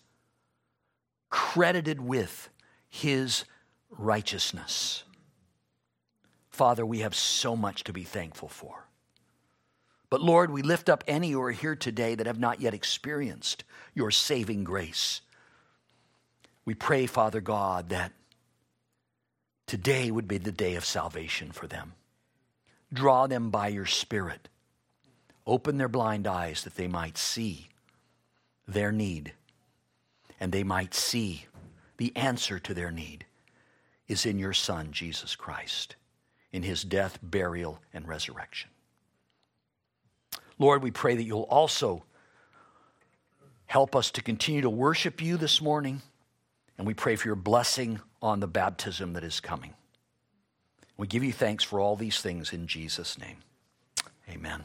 credited 1.29 1.99
with 1.99 2.49
his 2.89 3.45
righteousness. 3.89 5.03
Father, 6.49 6.85
we 6.85 6.99
have 6.99 7.15
so 7.15 7.55
much 7.55 7.83
to 7.85 7.93
be 7.93 8.03
thankful 8.03 8.47
for. 8.47 8.87
But 10.11 10.21
Lord, 10.21 10.51
we 10.51 10.61
lift 10.61 10.89
up 10.89 11.03
any 11.07 11.31
who 11.31 11.41
are 11.41 11.49
here 11.49 11.75
today 11.75 12.13
that 12.13 12.27
have 12.27 12.39
not 12.39 12.61
yet 12.61 12.75
experienced 12.75 13.63
your 13.95 14.11
saving 14.11 14.63
grace. 14.63 15.21
We 16.65 16.73
pray, 16.73 17.05
Father 17.05 17.41
God, 17.41 17.89
that 17.89 18.11
today 19.67 20.11
would 20.11 20.27
be 20.27 20.37
the 20.37 20.51
day 20.51 20.75
of 20.75 20.85
salvation 20.85 21.51
for 21.51 21.67
them. 21.67 21.93
Draw 22.91 23.27
them 23.27 23.49
by 23.49 23.69
your 23.69 23.85
Spirit. 23.85 24.49
Open 25.45 25.77
their 25.77 25.89
blind 25.89 26.27
eyes 26.27 26.63
that 26.63 26.75
they 26.75 26.87
might 26.87 27.17
see 27.17 27.69
their 28.67 28.91
need 28.91 29.33
and 30.39 30.51
they 30.51 30.63
might 30.63 30.93
see 30.93 31.47
the 31.97 32.15
answer 32.15 32.59
to 32.59 32.73
their 32.73 32.91
need 32.91 33.25
is 34.07 34.25
in 34.25 34.39
your 34.39 34.53
Son, 34.53 34.91
Jesus 34.91 35.35
Christ 35.35 35.95
in 36.53 36.61
his 36.61 36.83
death, 36.83 37.17
burial, 37.21 37.79
and 37.93 38.07
resurrection. 38.07 38.69
Lord, 40.59 40.83
we 40.83 40.91
pray 40.91 41.15
that 41.15 41.23
you'll 41.23 41.41
also 41.41 42.03
help 43.65 43.95
us 43.95 44.11
to 44.11 44.21
continue 44.21 44.61
to 44.61 44.69
worship 44.69 45.19
you 45.19 45.35
this 45.35 45.59
morning, 45.59 46.03
and 46.77 46.87
we 46.87 46.93
pray 46.93 47.15
for 47.15 47.27
your 47.27 47.35
blessing 47.35 47.99
on 48.21 48.39
the 48.39 48.47
baptism 48.47 49.13
that 49.13 49.23
is 49.23 49.39
coming. 49.39 49.73
We 50.97 51.07
give 51.07 51.23
you 51.23 51.33
thanks 51.33 51.63
for 51.63 51.79
all 51.79 51.95
these 51.95 52.21
things 52.21 52.53
in 52.53 52.67
Jesus' 52.67 53.17
name. 53.17 53.37
Amen. 54.29 54.63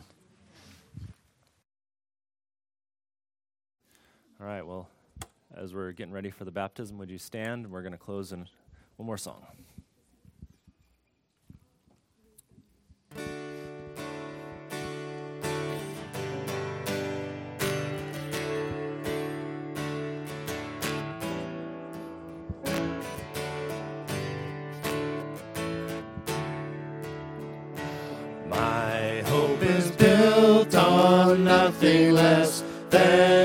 All 4.41 4.47
right, 4.47 4.65
well, 4.65 4.89
as 5.57 5.75
we're 5.75 5.91
getting 5.93 6.13
ready 6.13 6.31
for 6.31 6.45
the 6.45 6.53
baptism, 6.53 6.97
would 6.99 7.11
you 7.11 7.19
stand? 7.19 7.69
We're 7.69 7.83
going 7.83 7.93
to 7.93 7.99
close 7.99 8.33
in 8.33 8.47
one 8.97 9.07
more 9.07 9.19
song. 9.19 9.45
nothing 31.69 32.15
less 32.15 32.63
than 32.89 33.28